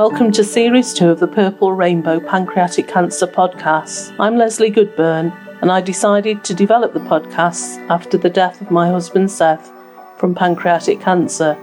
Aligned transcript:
Welcome 0.00 0.32
to 0.32 0.44
Series 0.44 0.94
2 0.94 1.10
of 1.10 1.20
the 1.20 1.28
Purple 1.28 1.74
Rainbow 1.74 2.20
Pancreatic 2.20 2.88
Cancer 2.88 3.26
Podcasts. 3.26 4.16
I'm 4.18 4.38
Leslie 4.38 4.70
Goodburn, 4.70 5.30
and 5.60 5.70
I 5.70 5.82
decided 5.82 6.42
to 6.44 6.54
develop 6.54 6.94
the 6.94 7.00
podcasts 7.00 7.76
after 7.90 8.16
the 8.16 8.30
death 8.30 8.62
of 8.62 8.70
my 8.70 8.88
husband 8.88 9.30
Seth 9.30 9.70
from 10.16 10.34
pancreatic 10.34 11.02
cancer. 11.02 11.54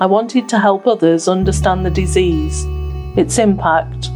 I 0.00 0.06
wanted 0.06 0.48
to 0.48 0.58
help 0.58 0.88
others 0.88 1.28
understand 1.28 1.86
the 1.86 1.90
disease, 1.90 2.64
its 3.16 3.38
impact, 3.38 4.10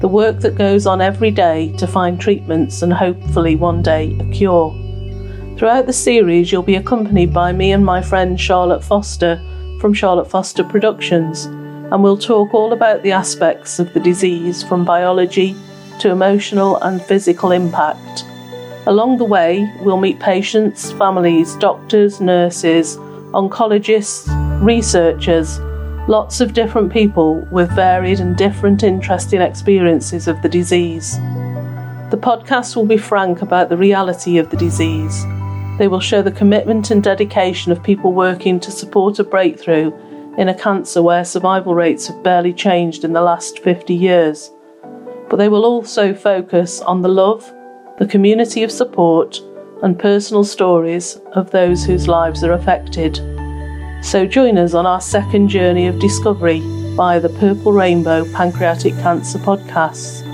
the 0.00 0.06
work 0.06 0.38
that 0.38 0.54
goes 0.54 0.86
on 0.86 1.00
every 1.00 1.32
day 1.32 1.74
to 1.78 1.88
find 1.88 2.20
treatments 2.20 2.82
and 2.82 2.92
hopefully 2.92 3.56
one 3.56 3.82
day 3.82 4.16
a 4.20 4.24
cure. 4.26 4.70
Throughout 5.58 5.86
the 5.86 5.92
series, 5.92 6.52
you'll 6.52 6.62
be 6.62 6.76
accompanied 6.76 7.34
by 7.34 7.50
me 7.50 7.72
and 7.72 7.84
my 7.84 8.00
friend 8.00 8.40
Charlotte 8.40 8.84
Foster 8.84 9.42
from 9.80 9.92
Charlotte 9.92 10.30
Foster 10.30 10.62
Productions 10.62 11.48
and 11.92 12.02
we'll 12.02 12.16
talk 12.16 12.54
all 12.54 12.72
about 12.72 13.02
the 13.02 13.12
aspects 13.12 13.78
of 13.78 13.92
the 13.92 14.00
disease 14.00 14.62
from 14.62 14.82
biology 14.82 15.54
to 15.98 16.08
emotional 16.08 16.78
and 16.78 17.02
physical 17.02 17.52
impact. 17.52 18.24
Along 18.86 19.18
the 19.18 19.26
way, 19.26 19.70
we'll 19.82 20.00
meet 20.00 20.18
patients, 20.18 20.90
families, 20.92 21.54
doctors, 21.56 22.18
nurses, 22.18 22.96
oncologists, 23.34 24.26
researchers, 24.64 25.58
lots 26.08 26.40
of 26.40 26.54
different 26.54 26.90
people 26.90 27.46
with 27.50 27.70
varied 27.72 28.20
and 28.20 28.38
different 28.38 28.82
interesting 28.82 29.42
experiences 29.42 30.26
of 30.26 30.40
the 30.40 30.48
disease. 30.48 31.16
The 32.10 32.18
podcast 32.18 32.74
will 32.74 32.86
be 32.86 32.96
frank 32.96 33.42
about 33.42 33.68
the 33.68 33.76
reality 33.76 34.38
of 34.38 34.48
the 34.48 34.56
disease. 34.56 35.24
They 35.78 35.88
will 35.88 36.00
show 36.00 36.22
the 36.22 36.32
commitment 36.32 36.90
and 36.90 37.02
dedication 37.02 37.70
of 37.70 37.82
people 37.82 38.14
working 38.14 38.58
to 38.60 38.70
support 38.70 39.18
a 39.18 39.24
breakthrough 39.24 39.92
in 40.38 40.48
a 40.48 40.54
cancer 40.54 41.02
where 41.02 41.24
survival 41.24 41.74
rates 41.74 42.06
have 42.06 42.22
barely 42.22 42.52
changed 42.52 43.04
in 43.04 43.12
the 43.12 43.20
last 43.20 43.58
50 43.58 43.94
years. 43.94 44.50
But 45.28 45.36
they 45.36 45.48
will 45.48 45.64
also 45.64 46.14
focus 46.14 46.80
on 46.80 47.02
the 47.02 47.08
love, 47.08 47.52
the 47.98 48.06
community 48.06 48.62
of 48.62 48.70
support, 48.70 49.40
and 49.82 49.98
personal 49.98 50.44
stories 50.44 51.16
of 51.32 51.50
those 51.50 51.84
whose 51.84 52.08
lives 52.08 52.42
are 52.44 52.52
affected. 52.52 53.16
So 54.02 54.26
join 54.26 54.58
us 54.58 54.74
on 54.74 54.86
our 54.86 55.00
second 55.00 55.48
journey 55.48 55.86
of 55.86 55.98
discovery 55.98 56.60
via 56.96 57.20
the 57.20 57.28
Purple 57.28 57.72
Rainbow 57.72 58.24
Pancreatic 58.32 58.94
Cancer 58.94 59.38
podcasts, 59.38 60.28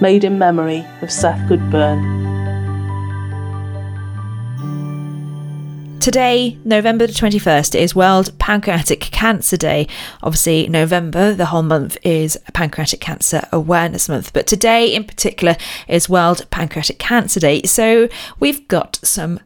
made 0.00 0.24
in 0.24 0.38
memory 0.38 0.84
of 1.02 1.10
Seth 1.10 1.48
Goodburn. 1.48 2.31
Today, 6.02 6.58
November 6.64 7.06
the 7.06 7.12
21st, 7.12 7.78
is 7.78 7.94
World 7.94 8.36
Pancreatic 8.40 8.98
Cancer 8.98 9.56
Day. 9.56 9.86
Obviously, 10.20 10.66
November, 10.66 11.32
the 11.32 11.46
whole 11.46 11.62
month, 11.62 11.96
is 12.02 12.36
Pancreatic 12.52 13.00
Cancer 13.00 13.46
Awareness 13.52 14.08
Month, 14.08 14.32
but 14.32 14.48
today 14.48 14.92
in 14.92 15.04
particular 15.04 15.56
is 15.86 16.08
World 16.08 16.44
Pancreatic 16.50 16.98
Cancer 16.98 17.38
Day. 17.38 17.62
So 17.62 18.08
we've 18.40 18.66
got 18.66 18.98
some 19.04 19.38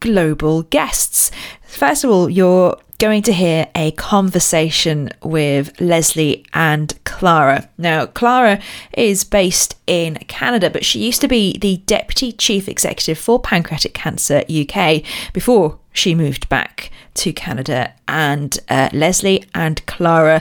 global 0.00 0.64
guests. 0.64 1.30
First 1.62 2.02
of 2.02 2.10
all, 2.10 2.28
you're 2.28 2.76
going 3.04 3.22
to 3.22 3.34
hear 3.34 3.66
a 3.74 3.90
conversation 3.90 5.10
with 5.22 5.78
Leslie 5.78 6.42
and 6.54 6.98
Clara. 7.04 7.68
Now, 7.76 8.06
Clara 8.06 8.62
is 8.96 9.24
based 9.24 9.76
in 9.86 10.14
Canada, 10.26 10.70
but 10.70 10.86
she 10.86 11.04
used 11.04 11.20
to 11.20 11.28
be 11.28 11.58
the 11.58 11.76
Deputy 11.84 12.32
Chief 12.32 12.66
Executive 12.66 13.18
for 13.18 13.38
Pancreatic 13.38 13.92
Cancer 13.92 14.42
UK 14.48 15.02
before 15.34 15.78
she 15.92 16.14
moved 16.14 16.48
back 16.48 16.90
to 17.16 17.34
Canada. 17.34 17.92
And 18.08 18.58
uh, 18.70 18.88
Leslie 18.94 19.44
and 19.54 19.84
Clara, 19.84 20.40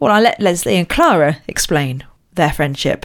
well, 0.00 0.10
I'll 0.10 0.22
let 0.22 0.40
Leslie 0.40 0.78
and 0.78 0.88
Clara 0.88 1.36
explain 1.46 2.06
their 2.32 2.54
friendship. 2.54 3.04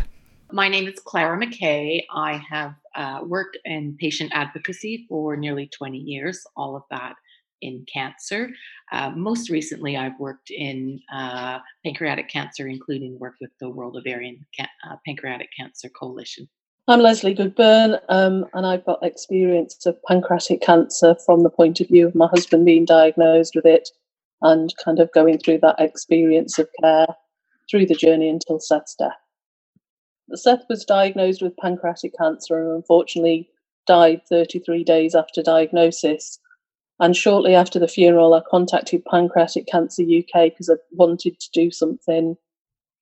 My 0.49 0.69
name 0.69 0.87
is 0.87 0.97
Clara 1.03 1.37
McKay. 1.37 2.03
I 2.09 2.41
have 2.49 2.75
uh, 2.95 3.19
worked 3.25 3.57
in 3.65 3.97
patient 3.99 4.31
advocacy 4.33 5.05
for 5.09 5.35
nearly 5.35 5.67
20 5.67 5.97
years, 5.97 6.41
all 6.55 6.77
of 6.77 6.83
that 6.89 7.15
in 7.63 7.85
cancer. 7.91 8.49
Uh, 8.91 9.09
most 9.11 9.49
recently, 9.49 9.97
I've 9.97 10.19
worked 10.19 10.51
in 10.51 10.99
uh, 11.11 11.59
pancreatic 11.83 12.29
cancer, 12.29 12.67
including 12.67 13.17
work 13.17 13.35
with 13.41 13.51
the 13.59 13.69
World 13.69 13.95
Ovarian 13.97 14.45
Can- 14.55 14.67
uh, 14.89 14.97
Pancreatic 15.05 15.49
Cancer 15.57 15.89
Coalition. 15.89 16.47
I'm 16.87 16.99
Leslie 16.99 17.33
Goodburn, 17.33 17.97
um, 18.09 18.45
and 18.53 18.65
I've 18.65 18.85
got 18.85 19.01
experience 19.01 19.85
of 19.85 19.97
pancreatic 20.03 20.61
cancer 20.61 21.15
from 21.25 21.43
the 21.43 21.49
point 21.49 21.79
of 21.79 21.87
view 21.87 22.05
of 22.05 22.13
my 22.13 22.27
husband 22.27 22.65
being 22.65 22.83
diagnosed 22.83 23.55
with 23.55 23.65
it 23.65 23.89
and 24.41 24.73
kind 24.83 24.99
of 24.99 25.11
going 25.13 25.37
through 25.37 25.59
that 25.59 25.79
experience 25.79 26.59
of 26.59 26.67
care 26.81 27.07
through 27.71 27.85
the 27.85 27.95
journey 27.95 28.27
until 28.27 28.59
Seth's 28.59 28.95
death. 28.95 29.13
Seth 30.33 30.65
was 30.69 30.83
diagnosed 30.83 31.41
with 31.41 31.55
pancreatic 31.57 32.13
cancer 32.17 32.61
and 32.61 32.75
unfortunately 32.75 33.49
died 33.85 34.21
33 34.29 34.83
days 34.83 35.15
after 35.15 35.41
diagnosis. 35.41 36.39
And 36.99 37.15
shortly 37.15 37.55
after 37.55 37.79
the 37.79 37.87
funeral, 37.87 38.33
I 38.33 38.41
contacted 38.49 39.03
Pancreatic 39.05 39.67
Cancer 39.67 40.03
UK 40.03 40.51
because 40.51 40.69
I 40.69 40.75
wanted 40.91 41.39
to 41.39 41.49
do 41.53 41.71
something 41.71 42.35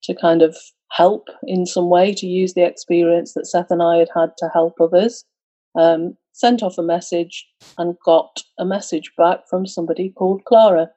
to 0.03 0.15
kind 0.15 0.41
of 0.41 0.55
help 0.91 1.27
in 1.43 1.65
some 1.65 1.89
way, 1.89 2.13
to 2.13 2.27
use 2.27 2.53
the 2.53 2.65
experience 2.65 3.33
that 3.33 3.47
Seth 3.47 3.71
and 3.71 3.81
I 3.81 3.97
had 3.97 4.09
had 4.15 4.31
to 4.37 4.49
help 4.53 4.79
others. 4.79 5.23
Um, 5.75 6.17
sent 6.33 6.63
off 6.63 6.77
a 6.77 6.83
message 6.83 7.47
and 7.77 7.97
got 8.05 8.41
a 8.57 8.65
message 8.65 9.11
back 9.17 9.41
from 9.49 9.65
somebody 9.65 10.09
called 10.09 10.43
Clara 10.45 10.89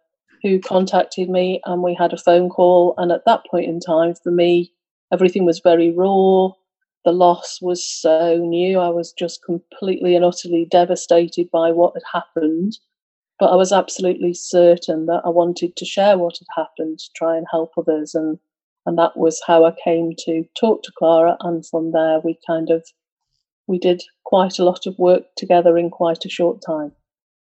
who 0.42 0.60
contacted 0.60 1.28
me 1.30 1.60
and 1.64 1.82
we 1.82 1.94
had 1.94 2.12
a 2.12 2.18
phone 2.18 2.50
call. 2.50 2.94
And 2.98 3.10
at 3.10 3.24
that 3.26 3.44
point 3.50 3.66
in 3.66 3.80
time, 3.80 4.14
for 4.22 4.30
me, 4.30 4.72
everything 5.12 5.44
was 5.44 5.60
very 5.60 5.90
raw. 5.90 6.50
The 7.04 7.12
loss 7.12 7.60
was 7.60 7.84
so 7.84 8.38
new. 8.38 8.78
I 8.78 8.88
was 8.88 9.12
just 9.12 9.44
completely 9.44 10.16
and 10.16 10.24
utterly 10.24 10.64
devastated 10.64 11.50
by 11.50 11.70
what 11.70 11.94
had 11.94 12.02
happened. 12.12 12.78
But 13.38 13.52
I 13.52 13.56
was 13.56 13.72
absolutely 13.72 14.32
certain 14.32 15.06
that 15.06 15.22
I 15.24 15.28
wanted 15.28 15.76
to 15.76 15.84
share 15.84 16.16
what 16.16 16.38
had 16.38 16.62
happened 16.62 16.98
to 17.00 17.10
try 17.14 17.36
and 17.36 17.46
help 17.50 17.72
others. 17.76 18.14
And, 18.14 18.38
and 18.86 18.96
that 18.96 19.16
was 19.16 19.42
how 19.46 19.64
I 19.64 19.74
came 19.84 20.12
to 20.20 20.44
talk 20.58 20.82
to 20.84 20.92
Clara. 20.96 21.36
And 21.40 21.66
from 21.66 21.92
there, 21.92 22.20
we 22.20 22.38
kind 22.46 22.70
of 22.70 22.84
we 23.66 23.78
did 23.78 24.02
quite 24.24 24.58
a 24.58 24.64
lot 24.64 24.86
of 24.86 24.98
work 24.98 25.24
together 25.36 25.78
in 25.78 25.90
quite 25.90 26.24
a 26.24 26.28
short 26.28 26.62
time. 26.64 26.92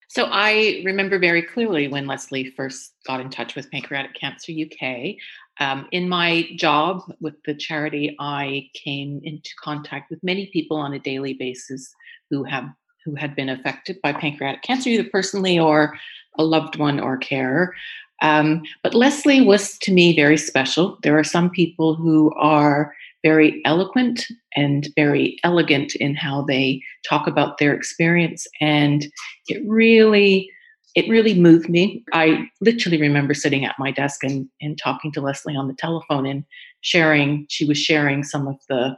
So 0.09 0.29
I 0.31 0.81
remember 0.85 1.19
very 1.19 1.41
clearly 1.41 1.87
when 1.87 2.07
Leslie 2.07 2.51
first 2.55 2.93
got 3.05 3.19
in 3.19 3.29
touch 3.29 3.55
with 3.55 3.69
Pancreatic 3.71 4.15
Cancer 4.15 4.53
UK. 4.53 5.15
Um, 5.59 5.87
in 5.91 6.07
my 6.07 6.49
job 6.55 7.01
with 7.19 7.35
the 7.45 7.53
charity, 7.53 8.15
I 8.19 8.69
came 8.73 9.19
into 9.23 9.49
contact 9.61 10.09
with 10.09 10.23
many 10.23 10.47
people 10.47 10.77
on 10.77 10.93
a 10.93 10.99
daily 10.99 11.33
basis 11.33 11.93
who 12.29 12.43
have 12.43 12.69
who 13.03 13.15
had 13.15 13.35
been 13.35 13.49
affected 13.49 13.97
by 14.01 14.11
pancreatic 14.11 14.61
cancer, 14.63 14.89
either 14.89 15.09
personally 15.09 15.57
or 15.57 15.97
a 16.37 16.43
loved 16.43 16.77
one 16.77 16.99
or 16.99 17.17
carer. 17.17 17.73
Um, 18.21 18.63
but 18.83 18.93
Leslie 18.93 19.41
was 19.41 19.77
to 19.79 19.91
me 19.91 20.15
very 20.15 20.37
special. 20.37 20.97
There 21.03 21.17
are 21.17 21.23
some 21.23 21.49
people 21.49 21.95
who 21.95 22.33
are 22.35 22.93
very 23.23 23.61
eloquent 23.65 24.25
and 24.55 24.87
very 24.95 25.37
elegant 25.43 25.95
in 25.95 26.15
how 26.15 26.43
they 26.43 26.81
talk 27.07 27.27
about 27.27 27.57
their 27.57 27.73
experience, 27.73 28.47
and 28.61 29.07
it 29.47 29.61
really 29.67 30.49
it 30.95 31.07
really 31.09 31.39
moved 31.39 31.69
me. 31.69 32.03
I 32.11 32.49
literally 32.59 32.99
remember 32.99 33.35
sitting 33.35 33.63
at 33.65 33.77
my 33.77 33.91
desk 33.91 34.23
and, 34.23 34.49
and 34.61 34.79
talking 34.79 35.11
to 35.11 35.21
Leslie 35.21 35.55
on 35.55 35.67
the 35.67 35.75
telephone 35.75 36.25
and 36.25 36.43
sharing, 36.81 37.45
she 37.49 37.65
was 37.65 37.77
sharing 37.77 38.23
some 38.23 38.47
of 38.47 38.55
the 38.67 38.97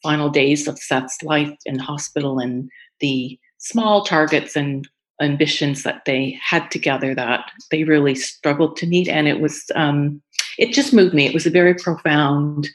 final 0.00 0.30
days 0.30 0.68
of 0.68 0.78
Seth's 0.78 1.20
life 1.24 1.52
in 1.66 1.80
hospital 1.80 2.38
and 2.38 2.70
the 3.00 3.36
small 3.58 4.04
targets 4.04 4.54
and 4.54 4.86
ambitions 5.24 5.82
that 5.82 6.04
they 6.04 6.38
had 6.40 6.70
together 6.70 7.14
that 7.14 7.50
they 7.70 7.84
really 7.84 8.14
struggled 8.14 8.76
to 8.76 8.86
meet. 8.86 9.08
And 9.08 9.26
it 9.26 9.40
was, 9.40 9.64
um, 9.74 10.22
it 10.58 10.72
just 10.72 10.92
moved 10.92 11.14
me. 11.14 11.26
It 11.26 11.34
was 11.34 11.46
a 11.46 11.50
very 11.50 11.74
profound 11.74 12.68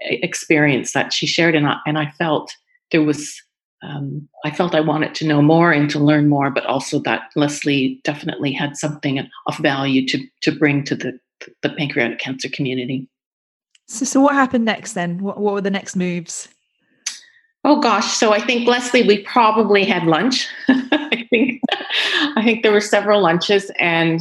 experience 0.00 0.92
that 0.92 1.12
she 1.12 1.26
shared. 1.26 1.54
And 1.54 1.66
I, 1.66 1.78
and 1.86 1.98
I 1.98 2.10
felt 2.18 2.52
there 2.90 3.02
was 3.02 3.40
um, 3.84 4.28
I 4.44 4.50
felt 4.50 4.74
I 4.74 4.80
wanted 4.80 5.14
to 5.16 5.26
know 5.26 5.42
more 5.42 5.70
and 5.70 5.90
to 5.90 5.98
learn 5.98 6.28
more, 6.28 6.50
but 6.50 6.64
also 6.64 7.00
that 7.00 7.30
Leslie 7.36 8.00
definitely 8.02 8.52
had 8.52 8.76
something 8.76 9.18
of 9.46 9.58
value 9.58 10.06
to 10.08 10.26
to 10.42 10.52
bring 10.52 10.84
to 10.84 10.94
the 10.94 11.18
the 11.62 11.70
pancreatic 11.70 12.18
cancer 12.18 12.48
community. 12.48 13.08
So, 13.86 14.04
so 14.06 14.20
what 14.20 14.34
happened 14.34 14.64
next 14.64 14.94
then? 14.94 15.18
What, 15.18 15.38
what 15.38 15.54
were 15.54 15.60
the 15.60 15.70
next 15.70 15.96
moves? 15.96 16.48
Oh 17.64 17.80
gosh, 17.80 18.12
so 18.12 18.32
I 18.32 18.40
think 18.40 18.68
Leslie, 18.68 19.06
we 19.06 19.22
probably 19.22 19.84
had 19.84 20.04
lunch. 20.04 20.48
I 20.68 21.26
think 21.30 21.62
I 22.36 22.42
think 22.44 22.62
there 22.62 22.72
were 22.72 22.80
several 22.80 23.22
lunches, 23.22 23.70
and 23.78 24.20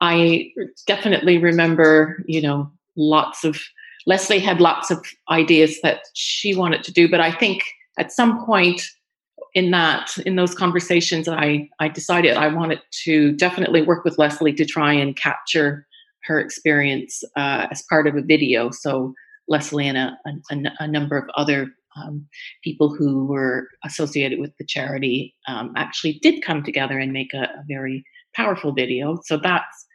I 0.00 0.52
definitely 0.86 1.38
remember, 1.38 2.22
you 2.26 2.40
know, 2.40 2.70
lots 2.96 3.44
of 3.44 3.60
Leslie 4.06 4.38
had 4.38 4.60
lots 4.60 4.90
of 4.90 5.04
ideas 5.30 5.80
that 5.82 6.00
she 6.14 6.54
wanted 6.54 6.84
to 6.84 6.92
do, 6.92 7.08
but 7.08 7.20
I 7.20 7.32
think 7.32 7.62
at 7.98 8.12
some 8.12 8.44
point 8.44 8.82
in 9.54 9.70
that 9.70 10.16
in 10.26 10.34
those 10.34 10.52
conversations 10.52 11.28
i 11.28 11.68
i 11.78 11.86
decided 11.86 12.36
i 12.36 12.48
wanted 12.48 12.80
to 12.90 13.30
definitely 13.36 13.82
work 13.82 14.04
with 14.04 14.18
leslie 14.18 14.52
to 14.52 14.64
try 14.64 14.92
and 14.92 15.14
capture 15.14 15.86
her 16.24 16.40
experience 16.40 17.22
uh, 17.36 17.66
as 17.70 17.82
part 17.82 18.06
of 18.06 18.16
a 18.16 18.22
video. 18.22 18.70
So 18.70 19.14
Leslie 19.48 19.86
and 19.86 19.98
a, 19.98 20.18
a, 20.26 20.56
a 20.80 20.88
number 20.88 21.16
of 21.16 21.28
other 21.36 21.68
um, 21.96 22.26
people 22.62 22.94
who 22.94 23.26
were 23.26 23.68
associated 23.84 24.40
with 24.40 24.52
the 24.58 24.64
charity 24.64 25.34
um, 25.46 25.72
actually 25.76 26.18
did 26.22 26.42
come 26.42 26.62
together 26.62 26.98
and 26.98 27.12
make 27.12 27.32
a, 27.34 27.44
a, 27.44 27.64
very 27.68 28.04
powerful 28.34 28.72
video. 28.72 29.18
So 29.24 29.36
that's 29.36 29.86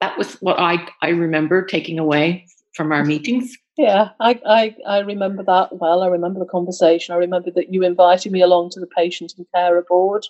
that 0.00 0.16
was 0.18 0.34
what 0.34 0.58
I 0.58 0.86
I 1.02 1.08
remember 1.08 1.64
taking 1.64 1.98
away 1.98 2.46
from 2.74 2.92
our 2.92 3.04
meetings. 3.04 3.56
Yeah, 3.76 4.10
I, 4.20 4.40
I 4.46 4.76
I 4.86 4.98
remember 5.00 5.42
that 5.44 5.78
well. 5.78 6.02
I 6.02 6.08
remember 6.08 6.40
the 6.40 6.46
conversation. 6.46 7.14
I 7.14 7.18
remember 7.18 7.50
that 7.52 7.72
you 7.72 7.82
invited 7.82 8.32
me 8.32 8.42
along 8.42 8.70
to 8.70 8.80
the 8.80 8.86
patient 8.86 9.34
and 9.36 9.46
carer 9.54 9.84
board. 9.88 10.26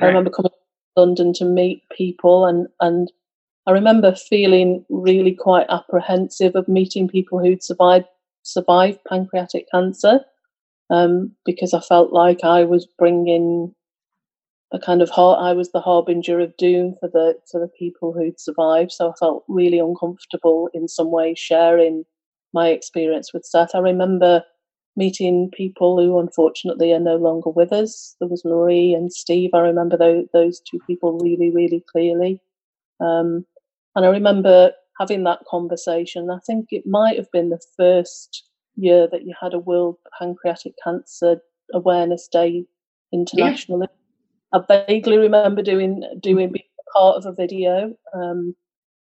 I 0.00 0.06
remember 0.06 0.30
coming 0.30 0.50
to 0.50 1.00
London 1.00 1.32
to 1.34 1.44
meet 1.44 1.82
people 1.90 2.46
and 2.46 2.68
and 2.80 3.10
I 3.66 3.72
remember 3.72 4.14
feeling 4.14 4.86
really 4.88 5.32
quite 5.34 5.66
apprehensive 5.68 6.56
of 6.56 6.68
meeting 6.68 7.06
people 7.06 7.38
who'd 7.38 7.62
survived 7.62 8.06
survived 8.42 8.98
pancreatic 9.06 9.66
cancer 9.70 10.20
um, 10.90 11.32
because 11.44 11.74
I 11.74 11.80
felt 11.80 12.12
like 12.12 12.44
I 12.44 12.64
was 12.64 12.86
bringing 12.98 13.74
a 14.72 14.78
kind 14.78 15.02
of 15.02 15.10
heart. 15.10 15.40
I 15.40 15.52
was 15.54 15.72
the 15.72 15.80
harbinger 15.80 16.40
of 16.40 16.56
doom 16.56 16.94
for 17.00 17.08
the 17.08 17.34
for 17.50 17.60
the 17.60 17.68
people 17.78 18.12
who'd 18.12 18.40
survived. 18.40 18.92
So 18.92 19.10
I 19.10 19.14
felt 19.18 19.44
really 19.48 19.78
uncomfortable 19.78 20.68
in 20.74 20.88
some 20.88 21.10
way 21.10 21.34
sharing 21.34 22.04
my 22.52 22.68
experience 22.68 23.32
with 23.32 23.44
Seth. 23.44 23.74
I 23.74 23.78
remember 23.78 24.44
meeting 24.96 25.50
people 25.52 26.00
who 26.02 26.18
unfortunately 26.18 26.92
are 26.92 27.00
no 27.00 27.16
longer 27.16 27.50
with 27.50 27.72
us. 27.72 28.16
There 28.20 28.28
was 28.28 28.44
Marie 28.44 28.94
and 28.94 29.12
Steve. 29.12 29.50
I 29.54 29.60
remember 29.60 29.96
those, 29.96 30.26
those 30.32 30.60
two 30.60 30.80
people 30.86 31.18
really, 31.18 31.50
really 31.50 31.84
clearly. 31.90 32.42
Um, 33.00 33.46
and 33.94 34.04
I 34.04 34.08
remember 34.08 34.72
having 34.98 35.24
that 35.24 35.40
conversation. 35.48 36.30
I 36.30 36.38
think 36.46 36.68
it 36.70 36.84
might 36.86 37.16
have 37.16 37.30
been 37.32 37.50
the 37.50 37.62
first 37.76 38.47
year 38.78 39.08
that 39.10 39.26
you 39.26 39.34
had 39.40 39.54
a 39.54 39.58
World 39.58 39.96
Pancreatic 40.18 40.74
Cancer 40.82 41.40
Awareness 41.74 42.28
Day 42.28 42.64
internationally. 43.12 43.88
Yeah. 44.52 44.60
I 44.60 44.84
vaguely 44.86 45.18
remember 45.18 45.62
doing 45.62 46.02
doing 46.20 46.52
being 46.52 46.64
part 46.94 47.16
of 47.16 47.26
a 47.26 47.32
video, 47.32 47.94
um, 48.14 48.54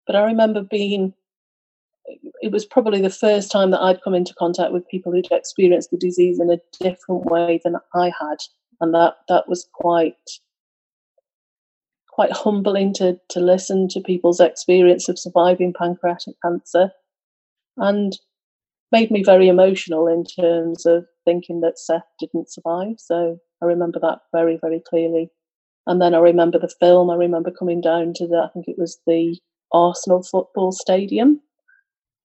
but 0.06 0.16
I 0.16 0.24
remember 0.24 0.62
being. 0.62 1.14
It 2.42 2.50
was 2.50 2.64
probably 2.64 3.00
the 3.00 3.08
first 3.08 3.52
time 3.52 3.70
that 3.70 3.80
I'd 3.80 4.02
come 4.02 4.14
into 4.14 4.34
contact 4.34 4.72
with 4.72 4.88
people 4.88 5.12
who'd 5.12 5.28
experienced 5.30 5.90
the 5.90 5.96
disease 5.96 6.40
in 6.40 6.50
a 6.50 6.58
different 6.80 7.26
way 7.26 7.60
than 7.62 7.76
I 7.94 8.06
had, 8.06 8.38
and 8.80 8.92
that 8.94 9.18
that 9.28 9.48
was 9.48 9.68
quite 9.72 10.16
quite 12.08 12.32
humbling 12.32 12.92
to 12.94 13.18
to 13.28 13.40
listen 13.40 13.88
to 13.88 14.00
people's 14.00 14.40
experience 14.40 15.08
of 15.08 15.18
surviving 15.18 15.72
pancreatic 15.72 16.34
cancer, 16.42 16.90
and 17.76 18.18
made 18.92 19.10
me 19.10 19.22
very 19.22 19.48
emotional 19.48 20.06
in 20.06 20.24
terms 20.24 20.86
of 20.86 21.06
thinking 21.24 21.60
that 21.60 21.78
Seth 21.78 22.06
didn't 22.18 22.50
survive. 22.50 22.96
So 22.98 23.38
I 23.62 23.66
remember 23.66 24.00
that 24.00 24.20
very, 24.32 24.58
very 24.60 24.80
clearly. 24.80 25.30
And 25.86 26.00
then 26.00 26.14
I 26.14 26.18
remember 26.18 26.58
the 26.58 26.72
film. 26.80 27.10
I 27.10 27.16
remember 27.16 27.50
coming 27.50 27.80
down 27.80 28.14
to 28.14 28.26
the, 28.26 28.38
I 28.38 28.48
think 28.52 28.68
it 28.68 28.78
was 28.78 28.98
the 29.06 29.38
Arsenal 29.72 30.22
football 30.22 30.72
stadium. 30.72 31.40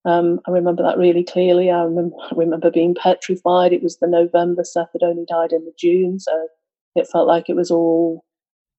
Um, 0.05 0.39
I 0.47 0.51
remember 0.51 0.83
that 0.83 0.97
really 0.97 1.23
clearly. 1.23 1.71
I 1.71 1.83
remember, 1.83 2.15
I 2.31 2.35
remember 2.35 2.71
being 2.71 2.95
petrified. 2.95 3.73
It 3.73 3.83
was 3.83 3.97
the 3.97 4.07
November. 4.07 4.63
Seth 4.63 4.89
had 4.93 5.03
only 5.03 5.25
died 5.27 5.51
in 5.51 5.65
the 5.65 5.73
June, 5.77 6.19
so 6.19 6.47
it 6.95 7.07
felt 7.07 7.27
like 7.27 7.49
it 7.49 7.55
was 7.55 7.71
all 7.71 8.23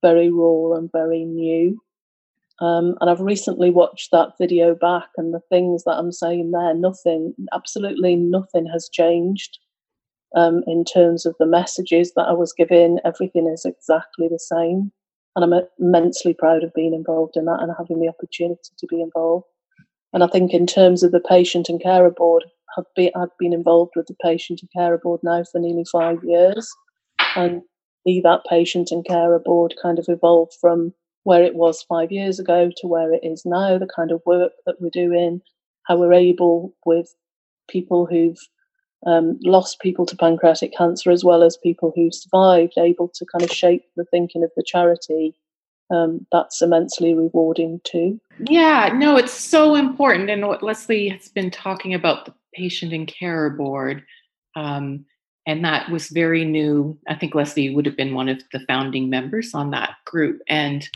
very 0.03 0.31
raw 0.31 0.77
and 0.77 0.91
very 0.93 1.25
new. 1.25 1.81
Um, 2.61 2.95
and 3.01 3.11
I've 3.11 3.21
recently 3.21 3.71
watched 3.71 4.11
that 4.13 4.33
video 4.41 4.75
back, 4.75 5.09
and 5.17 5.35
the 5.35 5.43
things 5.51 5.85
that 5.85 5.99
I'm 5.99 6.13
saying 6.13 6.53
there, 6.53 6.75
nothing, 6.75 7.35
absolutely 7.53 8.17
nothing 8.17 8.67
has 8.73 8.89
changed 8.91 9.59
um, 10.35 10.63
in 10.67 10.85
terms 10.85 11.27
of 11.27 11.35
the 11.39 11.47
messages 11.47 12.13
that 12.17 12.27
I 12.29 12.33
was 12.33 12.53
giving. 12.53 12.99
Everything 13.05 13.47
is 13.53 13.65
exactly 13.65 14.29
the 14.29 14.39
same. 14.39 14.91
And 15.35 15.45
I'm 15.45 15.61
immensely 15.79 16.33
proud 16.33 16.65
of 16.65 16.73
being 16.73 16.95
involved 16.95 17.37
in 17.37 17.45
that 17.45 17.61
and 17.61 17.71
having 17.77 18.01
the 18.01 18.09
opportunity 18.09 18.71
to 18.79 18.87
be 18.87 19.03
involved. 19.03 19.45
And 20.15 20.25
I 20.25 20.29
think, 20.29 20.55
in 20.55 20.67
terms 20.67 21.03
of 21.03 21.13
the 21.13 21.21
patient 21.21 21.69
and 21.69 21.83
carer 21.83 22.11
board, 22.11 22.45
I've 22.79 22.85
been, 22.95 23.11
I've 23.15 23.37
been 23.39 23.53
involved 23.53 23.93
with 23.97 24.07
the 24.07 24.17
patient 24.23 24.61
and 24.63 24.71
carer 24.75 24.97
board 24.97 25.21
now 25.23 25.45
for 25.53 25.61
nearly 25.61 25.85
five 25.93 26.19
years. 26.25 26.71
And 27.35 27.61
see 28.07 28.23
that 28.23 28.47
patient 28.49 28.91
and 28.91 29.05
carer 29.05 29.39
board 29.39 29.75
kind 29.83 29.99
of 29.99 30.07
evolve 30.09 30.49
from 30.59 30.95
where 31.27 31.43
it 31.43 31.57
was 31.57 31.83
five 31.83 32.13
years 32.13 32.39
ago 32.39 32.71
to 32.77 32.87
where 32.87 33.13
it 33.13 33.19
is 33.25 33.45
now, 33.45 33.77
the 33.77 33.89
kind 33.89 34.13
of 34.13 34.23
work 34.25 34.53
that 34.65 34.77
we're 34.81 34.91
doing, 34.91 35.43
how 35.83 35.97
we're 35.97 36.13
able 36.13 36.73
with 36.85 37.13
people 37.69 38.07
who've 38.07 38.39
um, 39.05 39.37
lost 39.43 39.81
people 39.81 40.07
to 40.07 40.17
pancreatic 40.17 40.73
cancer 40.73 41.11
as 41.11 41.25
well 41.25 41.43
as 41.43 41.57
people 41.57 41.93
who 41.97 42.13
survived, 42.13 42.75
able 42.79 43.09
to 43.09 43.27
kind 43.27 43.43
of 43.43 43.51
shape 43.51 43.83
the 43.97 44.05
thinking 44.05 44.45
of 44.45 44.53
the 44.57 44.63
charity. 44.65 45.35
Um, 45.91 46.25
that's 46.31 46.63
immensely 46.63 47.13
rewarding 47.13 47.81
too. 47.83 48.21
Yeah, 48.49 48.93
no, 48.95 49.17
it's 49.17 49.33
so 49.33 49.75
important. 49.75 50.31
And 50.31 50.47
what 50.47 50.63
Leslie 50.63 51.09
has 51.09 51.29
been 51.29 51.51
talking 51.51 51.93
about 51.93 52.27
the 52.27 52.35
patient 52.55 52.93
and 52.93 53.09
carer 53.09 53.51
board, 53.51 54.05
um, 54.55 55.05
and 55.45 55.65
that 55.65 55.91
was 55.91 56.07
very 56.09 56.45
new. 56.45 56.97
I 57.09 57.17
think 57.17 57.35
Leslie 57.35 57.75
would 57.75 57.87
have 57.87 57.97
been 57.97 58.15
one 58.15 58.29
of 58.29 58.41
the 58.53 58.61
founding 58.69 59.11
members 59.11 59.55
on 59.55 59.73
that 59.73 59.97
group. 60.05 60.41
And 60.49 60.89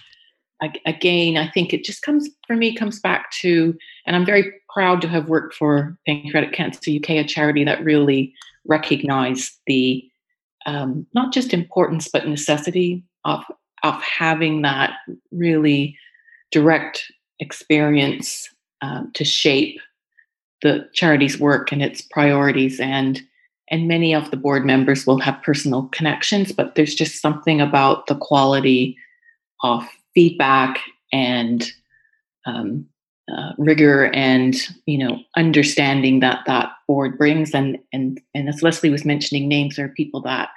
again, 0.86 1.36
I 1.36 1.48
think 1.50 1.72
it 1.72 1.84
just 1.84 2.02
comes 2.02 2.28
for 2.46 2.56
me 2.56 2.74
comes 2.74 3.00
back 3.00 3.30
to, 3.40 3.76
and 4.06 4.14
I'm 4.14 4.26
very 4.26 4.52
proud 4.72 5.00
to 5.02 5.08
have 5.08 5.28
worked 5.28 5.54
for 5.54 5.96
Pancreatic 6.06 6.52
Cancer 6.52 6.90
UK, 6.90 7.10
a 7.10 7.24
charity 7.24 7.64
that 7.64 7.84
really 7.84 8.34
recognized 8.66 9.52
the 9.66 10.04
um, 10.66 11.06
not 11.14 11.32
just 11.32 11.54
importance 11.54 12.08
but 12.08 12.28
necessity 12.28 13.02
of 13.24 13.44
of 13.82 14.00
having 14.02 14.62
that 14.62 14.92
really 15.30 15.96
direct 16.50 17.10
experience 17.38 18.48
um, 18.82 19.10
to 19.14 19.24
shape 19.24 19.80
the 20.62 20.86
charity's 20.92 21.40
work 21.40 21.72
and 21.72 21.82
its 21.82 22.02
priorities. 22.02 22.78
And 22.78 23.22
and 23.70 23.88
many 23.88 24.14
of 24.14 24.30
the 24.30 24.36
board 24.36 24.66
members 24.66 25.06
will 25.06 25.20
have 25.20 25.42
personal 25.42 25.84
connections 25.92 26.52
but 26.52 26.74
there's 26.74 26.94
just 26.94 27.22
something 27.22 27.60
about 27.60 28.08
the 28.08 28.16
quality 28.16 28.96
of 29.62 29.86
feedback 30.14 30.80
and 31.12 31.70
um, 32.46 32.86
uh, 33.30 33.52
rigor 33.58 34.06
and 34.12 34.56
you 34.86 34.98
know 34.98 35.18
understanding 35.36 36.20
that 36.20 36.40
that 36.46 36.70
board 36.88 37.16
brings. 37.18 37.54
And 37.54 37.78
and 37.92 38.20
and 38.34 38.48
as 38.48 38.62
leslie 38.62 38.90
was 38.90 39.04
mentioning 39.04 39.48
names 39.48 39.78
are 39.78 39.88
people 39.88 40.20
that 40.22 40.50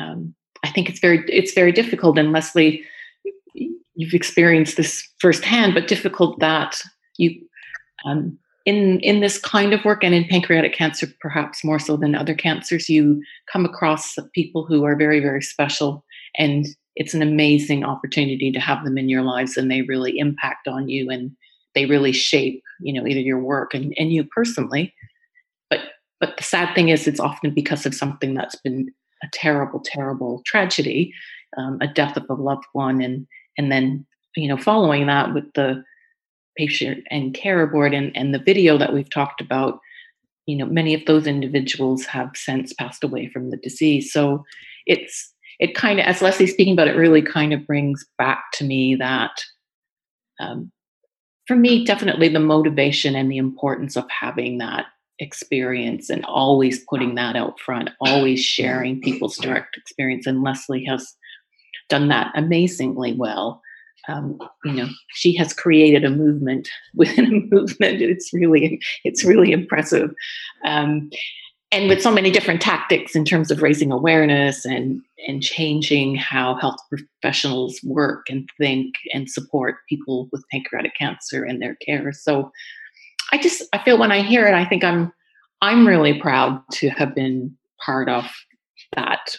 um, 0.00 0.34
i 0.64 0.70
think 0.70 0.88
it's 0.88 1.00
very 1.00 1.24
it's 1.28 1.52
very 1.52 1.72
difficult. 1.72 2.18
And 2.18 2.32
leslie 2.32 2.82
you've 4.00 4.14
experienced 4.14 4.76
this 4.76 5.06
firsthand 5.18 5.74
but 5.74 5.88
difficult 5.88 6.40
that 6.40 6.80
you 7.18 7.38
um, 8.06 8.38
in 8.64 9.00
in 9.00 9.20
this 9.20 9.38
kind 9.38 9.72
of 9.74 9.84
work 9.84 10.02
and 10.02 10.14
in 10.14 10.24
pancreatic 10.24 10.72
cancer 10.72 11.06
perhaps 11.20 11.62
more 11.64 11.78
so 11.78 11.96
than 11.96 12.14
other 12.14 12.34
cancers 12.34 12.88
you 12.88 13.22
come 13.52 13.64
across 13.64 14.16
people 14.34 14.64
who 14.64 14.84
are 14.84 14.96
very 14.96 15.20
very 15.20 15.42
special 15.42 16.04
and 16.38 16.66
it's 17.00 17.14
an 17.14 17.22
amazing 17.22 17.82
opportunity 17.82 18.52
to 18.52 18.60
have 18.60 18.84
them 18.84 18.98
in 18.98 19.08
your 19.08 19.22
lives 19.22 19.56
and 19.56 19.70
they 19.70 19.80
really 19.80 20.18
impact 20.18 20.68
on 20.68 20.90
you 20.90 21.08
and 21.08 21.34
they 21.74 21.86
really 21.86 22.12
shape 22.12 22.62
you 22.78 22.92
know 22.92 23.06
either 23.06 23.20
your 23.20 23.40
work 23.40 23.72
and, 23.74 23.94
and 23.98 24.12
you 24.12 24.22
personally. 24.24 24.94
But 25.70 25.80
but 26.20 26.36
the 26.36 26.42
sad 26.42 26.74
thing 26.74 26.90
is 26.90 27.08
it's 27.08 27.18
often 27.18 27.54
because 27.54 27.86
of 27.86 27.94
something 27.94 28.34
that's 28.34 28.56
been 28.56 28.92
a 29.22 29.28
terrible 29.32 29.80
terrible 29.82 30.42
tragedy 30.44 31.12
um, 31.56 31.78
a 31.80 31.88
death 31.88 32.16
of 32.16 32.26
a 32.28 32.34
loved 32.34 32.66
one 32.74 33.00
and 33.00 33.26
and 33.56 33.72
then 33.72 34.06
you 34.36 34.46
know 34.46 34.58
following 34.58 35.06
that 35.06 35.32
with 35.32 35.50
the 35.54 35.82
patient 36.56 37.02
and 37.10 37.32
care 37.32 37.66
board 37.66 37.94
and, 37.94 38.14
and 38.14 38.34
the 38.34 38.38
video 38.38 38.76
that 38.76 38.92
we've 38.92 39.10
talked 39.10 39.40
about 39.40 39.80
you 40.44 40.56
know 40.56 40.66
many 40.66 40.92
of 40.92 41.06
those 41.06 41.26
individuals 41.26 42.04
have 42.04 42.30
since 42.34 42.74
passed 42.74 43.02
away 43.02 43.30
from 43.32 43.48
the 43.48 43.56
disease. 43.56 44.12
So 44.12 44.44
it's 44.84 45.32
it 45.60 45.74
kind 45.74 46.00
of, 46.00 46.06
as 46.06 46.22
Leslie's 46.22 46.52
speaking 46.52 46.72
about 46.72 46.88
it, 46.88 46.96
really 46.96 47.22
kind 47.22 47.52
of 47.52 47.66
brings 47.66 48.04
back 48.18 48.44
to 48.54 48.64
me 48.64 48.96
that, 48.96 49.30
um, 50.40 50.72
for 51.46 51.54
me, 51.54 51.84
definitely 51.84 52.28
the 52.28 52.40
motivation 52.40 53.14
and 53.14 53.30
the 53.30 53.36
importance 53.36 53.96
of 53.96 54.08
having 54.08 54.58
that 54.58 54.86
experience 55.18 56.08
and 56.08 56.24
always 56.24 56.82
putting 56.88 57.14
that 57.16 57.36
out 57.36 57.60
front, 57.60 57.90
always 58.00 58.42
sharing 58.42 59.02
people's 59.02 59.36
direct 59.36 59.76
experience. 59.76 60.26
And 60.26 60.42
Leslie 60.42 60.84
has 60.86 61.14
done 61.90 62.08
that 62.08 62.32
amazingly 62.34 63.12
well. 63.12 63.60
Um, 64.08 64.38
you 64.64 64.72
know, 64.72 64.88
she 65.10 65.36
has 65.36 65.52
created 65.52 66.04
a 66.04 66.10
movement 66.10 66.70
within 66.94 67.26
a 67.26 67.54
movement. 67.54 68.00
It's 68.00 68.32
really, 68.32 68.80
it's 69.04 69.24
really 69.24 69.52
impressive. 69.52 70.10
Um, 70.64 71.10
and 71.72 71.88
with 71.88 72.02
so 72.02 72.10
many 72.10 72.30
different 72.30 72.60
tactics 72.60 73.14
in 73.14 73.24
terms 73.24 73.50
of 73.50 73.62
raising 73.62 73.92
awareness 73.92 74.64
and 74.64 75.02
and 75.26 75.42
changing 75.42 76.16
how 76.16 76.56
health 76.56 76.78
professionals 76.88 77.78
work 77.84 78.26
and 78.28 78.48
think 78.58 78.94
and 79.12 79.30
support 79.30 79.76
people 79.88 80.28
with 80.32 80.44
pancreatic 80.50 80.92
cancer 80.98 81.44
and 81.44 81.60
their 81.60 81.76
care. 81.76 82.12
So 82.12 82.50
i 83.32 83.38
just 83.38 83.62
i 83.72 83.78
feel 83.78 83.98
when 83.98 84.12
i 84.12 84.22
hear 84.22 84.46
it 84.46 84.54
i 84.54 84.64
think 84.64 84.84
i'm 84.84 85.12
i'm 85.62 85.86
really 85.86 86.18
proud 86.20 86.60
to 86.72 86.88
have 86.90 87.14
been 87.14 87.56
part 87.84 88.08
of 88.08 88.24
that 88.96 89.36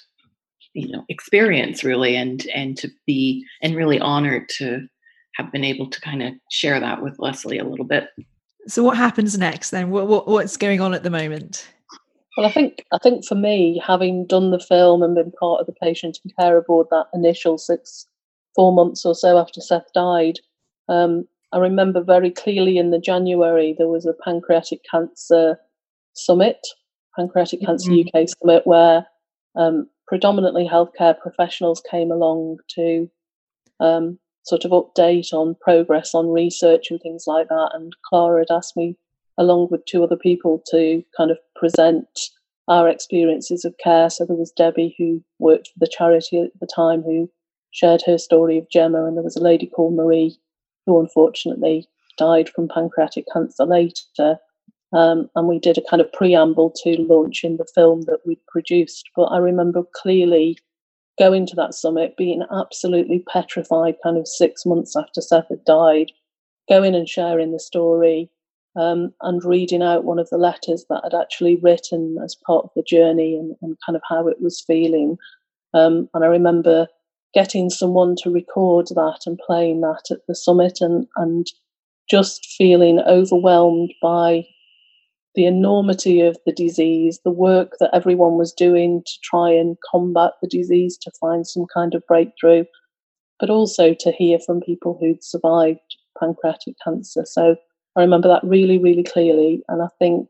you 0.74 0.90
know 0.92 1.04
experience 1.10 1.84
really 1.84 2.16
and 2.16 2.46
and 2.54 2.78
to 2.78 2.90
be 3.06 3.46
and 3.62 3.76
really 3.76 4.00
honored 4.00 4.48
to 4.50 4.88
have 5.36 5.52
been 5.52 5.64
able 5.64 5.90
to 5.90 6.02
kind 6.02 6.22
of 6.22 6.34
share 6.50 6.80
that 6.80 7.02
with 7.02 7.18
leslie 7.20 7.58
a 7.58 7.64
little 7.64 7.86
bit. 7.86 8.10
So 8.68 8.84
what 8.84 8.96
happens 8.98 9.38
next 9.38 9.72
then? 9.72 9.90
What, 9.90 10.08
what 10.08 10.28
what's 10.28 10.58
going 10.58 10.82
on 10.82 10.94
at 10.94 11.04
the 11.04 11.10
moment 11.10 11.68
well, 12.38 12.46
I 12.46 12.52
think 12.52 12.86
I 12.92 12.98
think 12.98 13.26
for 13.26 13.36
me, 13.36 13.82
having 13.86 14.26
done 14.26 14.52
the 14.52 14.60
film 14.60 15.04
and 15.04 15.16
been 15.16 15.32
part 15.32 15.60
of 15.60 15.66
the 15.68 15.74
patient 15.74 16.20
and 16.24 16.34
carer 16.40 16.62
board 16.62 16.88
that 16.92 17.08
initial 17.14 17.58
six, 17.58 18.08
four 18.56 18.74
months 18.74 19.06
or 19.06 19.16
so 19.16 19.38
after 19.38 19.60
Seth 19.60 19.92
died, 19.94 20.40
um, 20.88 21.28
I 21.52 21.58
remember 21.58 22.02
very 22.02 22.32
clearly 22.32 22.78
in 22.78 22.92
the 22.92 23.00
January 23.00 23.76
there 23.78 23.90
was 23.90 24.06
a 24.06 24.14
pancreatic 24.24 24.82
cancer 24.90 25.60
summit, 26.14 26.66
pancreatic 27.18 27.60
mm-hmm. 27.60 27.66
cancer 27.66 27.92
UK 27.92 28.30
summit, 28.30 28.66
where 28.66 29.06
um, 29.56 29.90
predominantly 30.08 30.68
healthcare 30.68 31.20
professionals 31.20 31.82
came 31.90 32.12
along 32.12 32.60
to 32.76 33.10
um, 33.82 34.18
sort 34.44 34.64
of 34.64 34.72
update 34.72 35.34
on 35.34 35.56
progress 35.56 36.16
on 36.16 36.30
research 36.30 36.90
and 36.90 37.02
things 37.02 37.26
like 37.28 37.50
that. 37.50 37.72
And 37.74 37.94
Clara 38.06 38.42
had 38.42 38.56
asked 38.56 38.78
me 38.78 38.98
along 39.38 39.68
with 39.72 39.86
two 39.86 40.04
other 40.04 40.16
people 40.16 40.64
to 40.72 41.04
kind 41.16 41.32
of 41.32 41.38
present 41.62 42.08
our 42.68 42.90
experiences 42.90 43.64
of 43.64 43.76
care. 43.84 44.10
So 44.10 44.26
there 44.26 44.36
was 44.36 44.52
Debbie, 44.52 44.96
who 44.98 45.24
worked 45.38 45.68
for 45.68 45.80
the 45.80 45.92
charity 45.98 46.42
at 46.42 46.60
the 46.60 46.68
time, 46.68 47.04
who 47.04 47.30
shared 47.70 48.02
her 48.06 48.18
story 48.18 48.58
of 48.58 48.70
Gemma, 48.70 49.06
and 49.06 49.16
there 49.16 49.24
was 49.24 49.38
a 49.38 49.44
lady 49.44 49.68
called 49.68 49.94
Marie, 49.94 50.36
who 50.86 51.00
unfortunately 51.00 51.88
died 52.18 52.50
from 52.50 52.68
pancreatic 52.68 53.26
cancer 53.32 53.66
later. 53.66 54.38
Um, 54.94 55.30
and 55.36 55.48
we 55.48 55.60
did 55.60 55.78
a 55.78 55.90
kind 55.90 56.02
of 56.02 56.12
preamble 56.12 56.74
to 56.84 56.98
launching 57.08 57.58
the 57.58 57.72
film 57.76 58.02
that 58.08 58.20
we 58.26 58.38
produced. 58.48 59.10
But 59.16 59.26
I 59.26 59.38
remember 59.38 59.84
clearly 59.96 60.58
going 61.20 61.46
to 61.46 61.56
that 61.58 61.76
summit, 61.76 62.18
being 62.18 62.44
absolutely 62.52 63.24
petrified, 63.32 63.96
kind 64.04 64.18
of 64.18 64.28
six 64.28 64.66
months 64.66 64.96
after 64.96 65.22
Seth 65.22 65.50
had 65.50 65.64
died, 65.66 66.12
going 66.68 66.96
and 66.96 67.08
sharing 67.08 67.52
the 67.52 67.60
story, 67.60 68.30
um, 68.76 69.14
and 69.22 69.44
reading 69.44 69.82
out 69.82 70.06
one 70.06 70.20
of 70.20 70.30
the 70.30 70.38
letters 70.38 70.86
that 70.90 71.02
I'd 71.04 71.14
actually 71.14 71.58
written 71.58 72.18
as 72.24 72.36
part 72.36 72.64
of 72.64 72.72
the 72.76 72.84
journey 72.84 73.36
and, 73.36 73.56
and 73.62 73.78
kind 73.86 73.96
of 73.96 74.02
how 74.08 74.28
it 74.28 74.42
was 74.42 74.64
feeling. 74.66 75.18
Um, 75.74 76.10
and 76.14 76.24
I 76.24 76.28
remember 76.28 76.88
getting 77.34 77.70
someone 77.70 78.16
to 78.18 78.30
record 78.30 78.88
that 78.88 79.22
and 79.26 79.40
playing 79.46 79.82
that 79.82 80.04
at 80.10 80.20
the 80.28 80.36
summit 80.36 80.80
and, 80.82 81.08
and 81.16 81.48
just 82.10 82.46
feeling 82.58 83.00
overwhelmed 83.02 83.94
by 84.02 84.46
the 85.36 85.46
enormity 85.46 86.20
of 86.20 86.38
the 86.46 86.52
disease, 86.52 87.20
the 87.24 87.32
work 87.32 87.78
that 87.80 87.94
everyone 87.94 88.38
was 88.38 88.52
doing 88.52 89.02
to 89.06 89.14
try 89.24 89.50
and 89.50 89.78
combat 89.90 90.34
the 90.42 90.48
disease, 90.48 90.98
to 90.98 91.12
find 91.22 91.48
some 91.48 91.66
kind 91.74 91.96
of 91.96 92.06
breakthrough, 92.06 92.66
but 93.40 93.50
also 93.50 93.96
to 93.98 94.12
hear 94.12 94.40
from 94.40 94.60
people 94.60 94.98
who'd 95.00 95.24
survived 95.24 95.80
pancreatic 96.20 96.76
cancer. 96.84 97.24
So 97.26 97.56
I 97.96 98.02
remember 98.02 98.28
that 98.30 98.44
really, 98.44 98.78
really 98.78 99.04
clearly. 99.04 99.64
And 99.68 99.82
I 99.82 99.88
think 100.00 100.30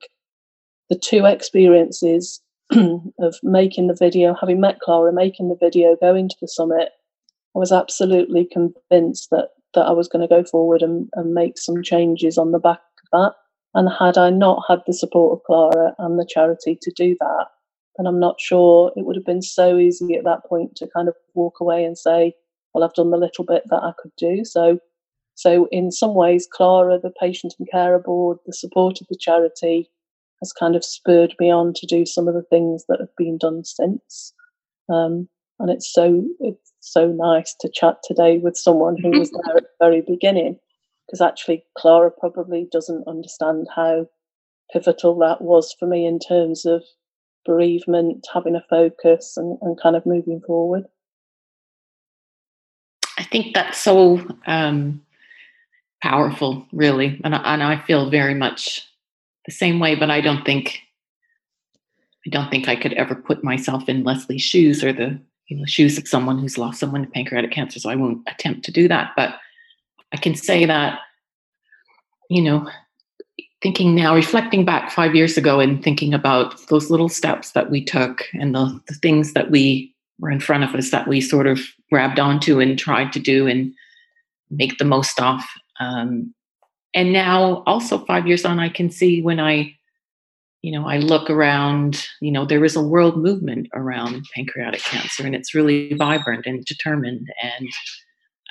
the 0.90 0.98
two 0.98 1.26
experiences 1.26 2.42
of 2.72 3.36
making 3.44 3.88
the 3.88 3.96
video, 3.96 4.36
having 4.40 4.60
met 4.60 4.80
Clara, 4.80 5.14
making 5.14 5.50
the 5.50 5.58
video, 5.60 5.96
going 6.02 6.30
to 6.30 6.36
the 6.42 6.48
summit, 6.48 6.90
I 7.56 7.60
was 7.60 7.72
absolutely 7.72 8.46
convinced 8.46 9.30
that 9.32 9.50
that 9.74 9.86
I 9.86 9.92
was 9.92 10.08
going 10.08 10.22
to 10.22 10.28
go 10.28 10.44
forward 10.44 10.82
and, 10.82 11.10
and 11.14 11.34
make 11.34 11.58
some 11.58 11.82
changes 11.82 12.38
on 12.38 12.52
the 12.52 12.60
back 12.60 12.82
of 13.04 13.10
that. 13.14 13.34
And 13.74 13.90
had 13.90 14.18
I 14.18 14.30
not 14.30 14.64
had 14.68 14.80
the 14.86 14.94
support 14.94 15.38
of 15.38 15.44
Clara 15.46 15.94
and 15.98 16.20
the 16.20 16.28
charity 16.30 16.78
to 16.82 16.92
do 16.92 17.16
that, 17.22 17.46
then 17.96 18.06
I'm 18.06 18.20
not 18.20 18.40
sure 18.40 18.92
it 18.96 19.06
would 19.06 19.16
have 19.16 19.26
been 19.26 19.42
so 19.42 19.78
easy 19.78 20.16
at 20.16 20.26
that 20.26 20.46
point 20.46 20.76
to 20.78 20.90
kind 20.94 21.08
of 21.08 21.16
walk 21.36 21.62
away 21.62 21.86
and 21.86 21.98
say, 21.98 22.34
well, 22.74 22.84
I've 22.84 22.94
done 22.94 23.12
the 23.12 23.18
little 23.18 23.46
bit 23.46 23.64
that 23.70 23.82
I 23.82 23.94
could 23.98 24.12
do. 24.18 24.44
So 24.44 24.80
so, 25.42 25.68
in 25.72 25.92
some 25.92 26.14
ways, 26.14 26.48
Clara, 26.52 27.00
the 27.00 27.10
patient 27.20 27.56
and 27.58 27.68
carer 27.68 27.98
board, 27.98 28.38
the 28.46 28.54
support 28.54 29.02
of 29.02 29.08
the 29.10 29.18
charity 29.20 29.90
has 30.40 30.54
kind 30.54 30.76
of 30.76 30.86
spurred 30.86 31.34
me 31.40 31.50
on 31.50 31.74
to 31.74 31.88
do 31.88 32.06
some 32.06 32.28
of 32.28 32.36
the 32.36 32.44
things 32.44 32.86
that 32.88 33.00
have 33.00 33.16
been 33.18 33.40
done 33.40 33.64
since. 33.64 34.34
Um, 34.88 35.28
and 35.58 35.72
it's 35.72 35.92
so 35.92 36.24
it's 36.42 36.72
so 36.82 37.08
nice 37.08 37.56
to 37.60 37.72
chat 37.74 37.98
today 38.04 38.38
with 38.38 38.56
someone 38.56 38.98
who 39.02 39.18
was 39.18 39.32
there 39.32 39.58
at 39.58 39.64
the 39.64 39.70
very 39.80 40.02
beginning, 40.02 40.60
because 41.08 41.22
actually 41.22 41.66
Clara 41.76 42.12
probably 42.12 42.68
doesn't 42.72 43.08
understand 43.08 43.66
how 43.76 44.06
pivotal 44.72 45.18
that 45.22 45.42
was 45.42 45.76
for 45.80 45.88
me 45.88 46.06
in 46.06 46.20
terms 46.20 46.68
of 46.68 46.84
bereavement, 47.48 48.28
having 48.32 48.56
a 48.56 48.64
focus, 48.70 49.38
and, 49.38 49.58
and 49.64 49.82
kind 49.82 49.96
of 49.96 50.06
moving 50.06 50.40
forward. 50.46 50.84
I 53.18 53.24
think 53.24 53.56
that's 53.56 53.80
so 53.80 54.24
um, 54.46 55.02
powerful, 56.02 56.66
really. 56.72 57.20
And 57.24 57.36
I, 57.36 57.54
and 57.54 57.64
I 57.64 57.80
feel 57.82 58.10
very 58.10 58.34
much 58.34 58.88
the 59.46 59.52
same 59.52 59.80
way, 59.80 59.96
but 59.96 60.12
I 60.12 60.22
don't 60.22 60.46
think 60.46 60.80
I 62.26 62.30
don't 62.30 62.52
think 62.52 62.68
I 62.68 62.76
could 62.76 62.94
ever 62.94 63.16
put 63.16 63.44
myself 63.44 63.90
in 63.90 64.04
Leslie's 64.04 64.44
shoes 64.44 64.84
or 64.84 64.94
the 64.94 65.20
you 65.48 65.58
know 65.58 65.66
shoes 65.66 65.98
of 65.98 66.08
someone 66.08 66.38
who's 66.38 66.58
lost 66.58 66.80
someone 66.80 67.04
to 67.04 67.10
pancreatic 67.10 67.52
cancer. 67.52 67.80
So 67.80 67.90
I 67.90 67.96
won't 67.96 68.22
attempt 68.28 68.64
to 68.66 68.72
do 68.72 68.88
that. 68.88 69.12
But 69.16 69.36
I 70.14 70.18
can 70.18 70.36
say 70.36 70.66
that, 70.66 71.00
you 72.30 72.42
know, 72.42 72.70
thinking 73.62 73.96
now, 73.96 74.16
reflecting 74.16 74.66
back 74.66 74.92
five 74.92 75.16
years 75.16 75.38
ago 75.38 75.60
and 75.60 75.84
thinking 75.84 76.14
about 76.14 76.68
those 76.68 76.90
little 76.90 77.10
steps 77.10 77.52
that 77.52 77.70
we 77.70 77.84
took 77.84 78.24
and 78.34 78.54
the, 78.54 78.80
the 78.88 78.96
things 78.96 79.34
that 79.34 79.52
we 79.52 79.94
were 80.20 80.32
in 80.32 80.40
front 80.40 80.64
of 80.64 80.76
us 80.76 80.92
that 80.92 81.08
we 81.08 81.22
sort 81.22 81.48
of 81.48 81.60
grabbed 81.92 82.20
onto 82.20 82.60
and 82.60 82.78
tried 82.78 83.12
to 83.14 83.20
do 83.20 83.48
and 83.48 83.74
make 84.50 84.78
the 84.78 84.86
most 84.86 85.20
of 85.20 85.42
um, 85.82 86.34
and 86.94 87.12
now, 87.14 87.64
also 87.66 88.06
five 88.06 88.28
years 88.28 88.46
on, 88.46 88.60
I 88.60 88.70
can 88.70 88.90
see 88.90 89.22
when 89.22 89.40
I, 89.40 89.76
you 90.62 90.72
know, 90.72 90.88
I 90.88 90.98
look 90.98 91.30
around, 91.30 92.06
you 92.20 92.32
know, 92.32 92.46
there 92.46 92.64
is 92.64 92.76
a 92.76 92.82
world 92.82 93.18
movement 93.18 93.68
around 93.74 94.26
pancreatic 94.36 94.84
cancer, 94.84 95.26
and 95.26 95.34
it's 95.34 95.56
really 95.56 95.94
vibrant 95.96 96.46
and 96.46 96.64
determined. 96.66 97.28
And 97.42 97.70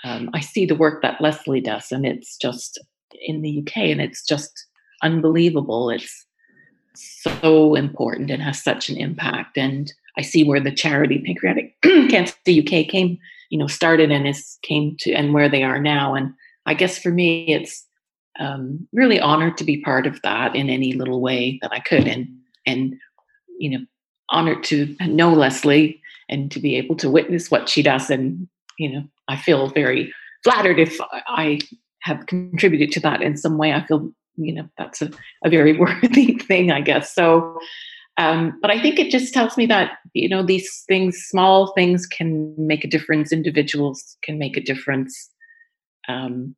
um, 0.03 0.31
I 0.35 0.41
see 0.41 0.67
the 0.67 0.75
work 0.75 1.03
that 1.03 1.21
Leslie 1.21 1.61
does, 1.61 1.93
and 1.93 2.07
it's 2.07 2.37
just 2.37 2.79
in 3.21 3.43
the 3.43 3.59
UK, 3.61 3.77
and 3.77 4.01
it's 4.01 4.25
just 4.27 4.67
unbelievable. 5.03 5.91
It's 5.91 6.27
so 6.95 7.75
important 7.75 8.31
and 8.31 8.43
has 8.43 8.63
such 8.63 8.89
an 8.89 8.97
impact. 8.97 9.57
And 9.57 9.93
I 10.17 10.23
see 10.23 10.45
where 10.45 10.61
the 10.61 10.75
charity 10.75 11.23
Pancreatic 11.25 11.77
Cancer 11.83 12.35
UK 12.49 12.89
came, 12.89 13.19
you 13.51 13.59
know, 13.59 13.67
started 13.67 14.11
and 14.11 14.27
is 14.27 14.59
came 14.63 14.97
to, 15.01 15.13
and 15.13 15.35
where 15.35 15.49
they 15.49 15.63
are 15.63 15.81
now. 15.81 16.15
And 16.15 16.33
I 16.71 16.75
guess 16.75 16.99
for 16.99 17.11
me, 17.11 17.53
it's 17.53 17.85
um, 18.39 18.87
really 18.93 19.19
honored 19.19 19.57
to 19.57 19.65
be 19.65 19.83
part 19.83 20.07
of 20.07 20.23
that 20.23 20.55
in 20.55 20.71
any 20.71 20.93
little 20.93 21.21
way 21.21 21.59
that 21.63 21.73
I 21.73 21.81
could, 21.81 22.07
and 22.07 22.29
and 22.65 22.95
you 23.59 23.71
know, 23.71 23.85
honored 24.29 24.63
to 24.65 24.95
know 25.01 25.33
Leslie 25.33 26.01
and 26.29 26.49
to 26.53 26.61
be 26.61 26.77
able 26.77 26.95
to 26.97 27.11
witness 27.11 27.51
what 27.51 27.69
she 27.69 27.83
does, 27.83 28.09
and 28.09 28.47
you 28.79 28.89
know, 28.89 29.03
I 29.27 29.37
feel 29.37 29.67
very 29.67 30.15
flattered 30.45 30.79
if 30.79 30.97
I 31.27 31.59
have 32.03 32.25
contributed 32.27 32.93
to 32.93 33.01
that 33.01 33.21
in 33.21 33.37
some 33.37 33.59
way. 33.59 33.73
I 33.73 33.85
feel 33.85 34.09
you 34.37 34.55
know 34.55 34.69
that's 34.79 35.03
a, 35.03 35.11
a 35.45 35.51
very 35.51 35.77
worthy 35.77 36.39
thing, 36.39 36.71
I 36.71 36.81
guess. 36.81 37.13
So. 37.13 37.59
Um, 38.17 38.59
but 38.61 38.71
I 38.71 38.83
think 38.83 38.99
it 38.99 39.11
just 39.11 39.33
tells 39.33 39.57
me 39.57 39.65
that 39.67 39.93
you 40.13 40.29
know 40.29 40.45
these 40.45 40.85
things, 40.87 41.17
small 41.17 41.73
things, 41.73 42.07
can 42.07 42.55
make 42.59 42.85
a 42.85 42.89
difference. 42.89 43.33
Individuals 43.33 44.19
can 44.23 44.39
make 44.39 44.59
a 44.59 44.61
difference, 44.61 45.31
um, 46.07 46.55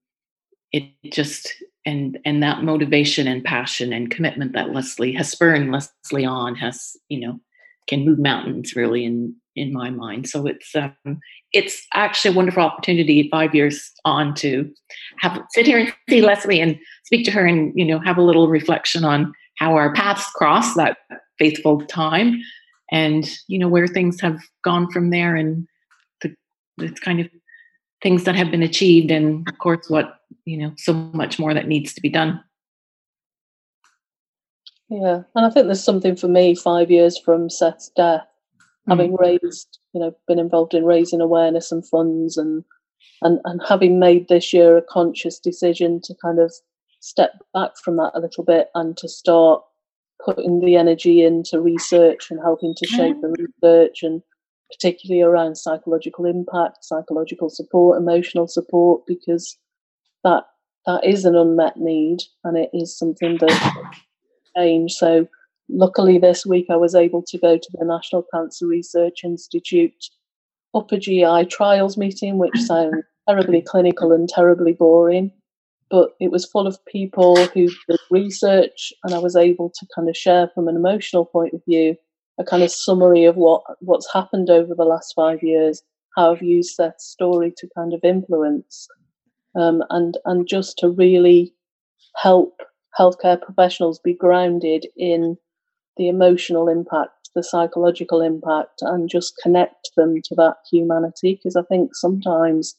it 0.73 0.85
just 1.11 1.53
and 1.85 2.19
and 2.25 2.43
that 2.43 2.63
motivation 2.63 3.27
and 3.27 3.45
passion 3.45 3.93
and 3.93 4.11
commitment 4.11 4.53
that 4.53 4.73
Leslie 4.73 5.13
has 5.13 5.31
spurred 5.31 5.67
Leslie 5.69 6.25
on 6.25 6.55
has 6.55 6.97
you 7.09 7.21
know 7.21 7.41
can 7.89 8.05
move 8.05 8.19
mountains 8.19 8.77
really 8.77 9.05
in 9.05 9.35
in 9.55 9.73
my 9.73 9.91
mind. 9.91 10.29
So 10.29 10.47
it's 10.47 10.75
um, 10.75 11.21
it's 11.53 11.87
actually 11.93 12.35
a 12.35 12.37
wonderful 12.37 12.63
opportunity 12.63 13.29
five 13.31 13.55
years 13.55 13.91
on 14.05 14.35
to 14.37 14.71
have 15.19 15.41
sit 15.51 15.67
here 15.67 15.79
and 15.79 15.95
see 16.09 16.23
Leslie 16.23 16.61
and 16.61 16.79
speak 17.05 17.25
to 17.27 17.31
her 17.31 17.47
and 17.47 17.73
you 17.75 17.85
know 17.85 17.99
have 18.01 18.19
a 18.19 18.23
little 18.23 18.49
reflection 18.49 19.05
on 19.05 19.33
how 19.59 19.75
our 19.75 19.93
paths 19.93 20.27
cross 20.35 20.75
that 20.75 20.97
faithful 21.39 21.83
time 21.87 22.41
and 22.91 23.31
you 23.49 23.59
know 23.59 23.69
where 23.69 23.87
things 23.87 24.21
have 24.21 24.41
gone 24.65 24.91
from 24.91 25.11
there 25.11 25.37
and 25.37 25.67
the, 26.23 26.35
the 26.79 26.91
kind 26.91 27.21
of 27.21 27.29
things 28.03 28.25
that 28.25 28.35
have 28.35 28.51
been 28.51 28.63
achieved 28.63 29.11
and 29.11 29.47
of 29.49 29.59
course 29.59 29.89
what 29.89 30.19
you 30.45 30.57
know 30.57 30.73
so 30.77 30.93
much 30.93 31.39
more 31.39 31.55
that 31.55 31.69
needs 31.69 31.93
to 31.95 32.01
be 32.01 32.09
done 32.09 32.43
Yeah, 34.89 35.23
and 35.35 35.47
I 35.47 35.51
think 35.51 35.67
there's 35.67 35.83
something 35.83 36.17
for 36.17 36.29
me 36.29 36.55
five 36.55 36.91
years 36.91 37.19
from 37.19 37.49
Seth's 37.49 37.91
death, 37.97 38.27
mm. 38.87 38.93
having 38.93 39.17
raised, 39.17 39.79
you 39.95 40.01
know, 40.01 40.15
been 40.29 40.39
involved 40.39 40.75
in 40.75 40.85
raising 40.85 41.21
awareness 41.21 41.73
and 41.73 41.87
funds 41.87 42.37
and 42.37 42.65
and 43.23 43.41
and 43.45 43.61
having 43.67 43.99
made 43.99 44.29
this 44.29 44.53
year 44.53 44.77
a 44.77 44.83
conscious 44.83 45.39
decision 45.39 46.01
to 46.05 46.15
kind 46.23 46.39
of 46.39 46.53
step 47.01 47.33
back 47.55 47.71
from 47.83 47.97
that 47.97 48.13
a 48.15 48.21
little 48.21 48.45
bit 48.45 48.69
and 48.75 48.97
to 48.97 49.09
start 49.09 49.63
putting 50.25 50.61
the 50.61 50.77
energy 50.77 51.25
into 51.25 51.61
research 51.61 52.31
and 52.31 52.41
helping 52.41 52.75
to 52.77 52.87
shape 52.87 53.21
the 53.21 53.35
research 53.63 54.03
and 54.03 54.23
particularly 54.71 55.21
around 55.21 55.57
psychological 55.57 56.25
impact, 56.27 56.85
psychological 56.85 57.51
support, 57.51 58.01
emotional 58.01 58.47
support, 58.47 59.03
because 59.07 59.59
that 60.25 60.45
that 60.87 61.05
is 61.05 61.25
an 61.25 61.37
unmet 61.37 61.77
need 61.77 62.19
and 62.45 62.57
it 62.57 62.71
is 62.73 62.97
something 62.97 63.39
that 63.39 63.93
change. 64.57 64.93
So 64.93 65.29
luckily 65.69 66.19
this 66.19 66.45
week 66.45 66.67
I 66.71 66.77
was 66.77 66.95
able 66.95 67.23
to 67.29 67.39
go 67.39 67.57
to 67.57 67.69
the 67.75 67.85
National 67.85 68.25
Cancer 68.33 68.67
Research 68.67 69.21
Institute 69.25 70.11
upper 70.75 70.99
GI 70.99 71.47
trials 71.47 71.97
meeting, 71.97 72.39
which 72.39 72.59
sounds 72.61 73.05
terribly 73.29 73.63
clinical 73.63 74.13
and 74.13 74.29
terribly 74.29 74.73
boring. 74.73 75.33
But 75.91 76.15
it 76.21 76.31
was 76.31 76.47
full 76.47 76.67
of 76.67 76.83
people 76.87 77.37
who 77.37 77.69
did 77.89 78.01
research, 78.11 78.95
and 79.05 79.15
I 79.15 79.19
was 79.19 79.37
able 79.37 79.71
to 79.71 79.87
kind 79.95 80.09
of 80.09 80.17
share 80.17 80.51
from 80.55 80.67
an 80.67 80.77
emotional 80.77 81.27
point 81.27 81.53
of 81.53 81.61
view 81.69 81.97
a 82.39 82.45
kind 82.45 82.63
of 82.63 82.71
summary 82.71 83.25
of 83.25 83.37
what 83.37 83.63
what's 83.81 84.11
happened 84.11 84.49
over 84.49 84.75
the 84.75 84.85
last 84.85 85.13
five 85.15 85.43
years, 85.43 85.83
how 86.17 86.33
I've 86.33 86.43
used 86.43 86.79
that 86.79 87.03
story 87.03 87.53
to 87.59 87.69
kind 87.77 87.93
of 87.93 88.01
influence, 88.03 88.89
um, 89.55 89.83
and 89.91 90.19
and 90.25 90.49
just 90.49 90.79
to 90.79 90.89
really 90.89 91.55
help 92.17 92.61
healthcare 92.99 93.41
professionals 93.41 93.99
be 93.99 94.15
grounded 94.15 94.87
in 94.97 95.37
the 95.97 96.09
emotional 96.09 96.69
impact, 96.69 97.31
the 97.35 97.43
psychological 97.43 98.21
impact, 98.21 98.83
and 98.83 99.09
just 99.09 99.35
connect 99.43 99.91
them 99.97 100.17
to 100.25 100.35
that 100.35 100.57
humanity. 100.71 101.35
Because 101.35 101.57
I 101.57 101.63
think 101.63 101.95
sometimes, 101.95 102.75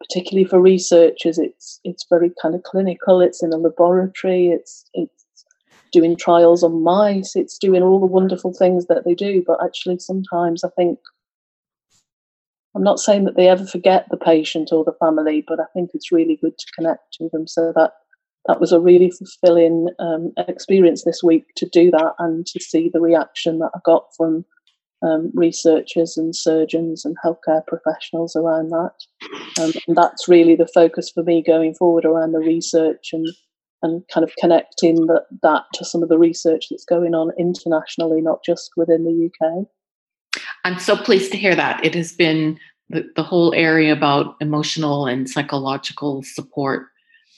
particularly 0.00 0.48
for 0.48 0.60
researchers, 0.60 1.38
it's 1.38 1.80
it's 1.84 2.06
very 2.08 2.30
kind 2.40 2.54
of 2.54 2.62
clinical. 2.62 3.20
It's 3.20 3.42
in 3.42 3.52
a 3.52 3.56
laboratory. 3.56 4.48
It's 4.48 4.88
it's 4.94 5.12
doing 5.92 6.16
trials 6.16 6.62
on 6.62 6.82
mice. 6.82 7.36
It's 7.36 7.58
doing 7.58 7.82
all 7.82 8.00
the 8.00 8.06
wonderful 8.06 8.52
things 8.52 8.86
that 8.86 9.04
they 9.04 9.14
do. 9.14 9.42
But 9.46 9.62
actually, 9.62 9.98
sometimes 9.98 10.64
I 10.64 10.68
think 10.76 10.98
I'm 12.76 12.82
not 12.82 13.00
saying 13.00 13.24
that 13.24 13.36
they 13.36 13.48
ever 13.48 13.64
forget 13.64 14.06
the 14.10 14.18
patient 14.18 14.68
or 14.70 14.84
the 14.84 14.96
family, 15.00 15.42
but 15.48 15.58
I 15.58 15.64
think 15.72 15.90
it's 15.94 16.12
really 16.12 16.38
good 16.42 16.58
to 16.58 16.66
connect 16.76 17.14
to 17.14 17.30
them 17.32 17.46
so 17.46 17.72
that 17.74 17.92
that 18.46 18.60
was 18.60 18.70
a 18.70 18.78
really 18.78 19.10
fulfilling 19.10 19.88
um, 19.98 20.32
experience 20.46 21.02
this 21.02 21.22
week 21.22 21.46
to 21.56 21.66
do 21.66 21.90
that 21.90 22.12
and 22.18 22.46
to 22.46 22.60
see 22.60 22.90
the 22.92 23.00
reaction 23.00 23.58
that 23.60 23.70
I 23.74 23.78
got 23.82 24.04
from 24.14 24.44
um, 25.02 25.30
researchers 25.34 26.18
and 26.18 26.36
surgeons 26.36 27.04
and 27.04 27.16
healthcare 27.24 27.66
professionals 27.66 28.36
around 28.36 28.68
that. 28.70 28.92
Um, 29.58 29.72
and 29.88 29.96
that's 29.96 30.28
really 30.28 30.54
the 30.54 30.68
focus 30.68 31.10
for 31.10 31.22
me 31.22 31.42
going 31.42 31.74
forward 31.74 32.04
around 32.04 32.32
the 32.32 32.40
research 32.40 33.10
and 33.12 33.26
and 33.82 34.02
kind 34.12 34.24
of 34.24 34.32
connecting 34.38 35.06
that 35.42 35.62
to 35.74 35.84
some 35.84 36.02
of 36.02 36.08
the 36.08 36.18
research 36.18 36.66
that's 36.70 36.84
going 36.84 37.14
on 37.14 37.30
internationally, 37.38 38.20
not 38.20 38.42
just 38.44 38.70
within 38.76 39.04
the 39.04 39.30
UK. 39.30 39.66
I'm 40.66 40.80
so 40.80 40.96
pleased 40.96 41.30
to 41.30 41.38
hear 41.38 41.54
that. 41.54 41.84
It 41.84 41.94
has 41.94 42.12
been 42.12 42.58
the, 42.88 43.08
the 43.14 43.22
whole 43.22 43.54
area 43.54 43.92
about 43.92 44.34
emotional 44.40 45.06
and 45.06 45.30
psychological 45.30 46.24
support 46.24 46.88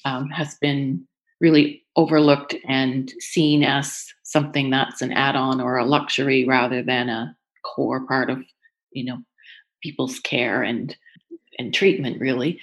um, 0.06 0.30
has 0.30 0.54
been 0.62 1.06
really 1.38 1.84
overlooked 1.94 2.54
and 2.66 3.12
seen 3.20 3.64
as 3.64 4.06
something 4.22 4.70
that's 4.70 5.02
an 5.02 5.12
add-on 5.12 5.60
or 5.60 5.76
a 5.76 5.84
luxury 5.84 6.46
rather 6.46 6.82
than 6.82 7.10
a 7.10 7.36
core 7.66 8.06
part 8.06 8.30
of 8.30 8.42
you 8.92 9.04
know 9.04 9.18
people's 9.82 10.18
care 10.20 10.62
and 10.62 10.96
and 11.58 11.74
treatment 11.74 12.18
really 12.20 12.58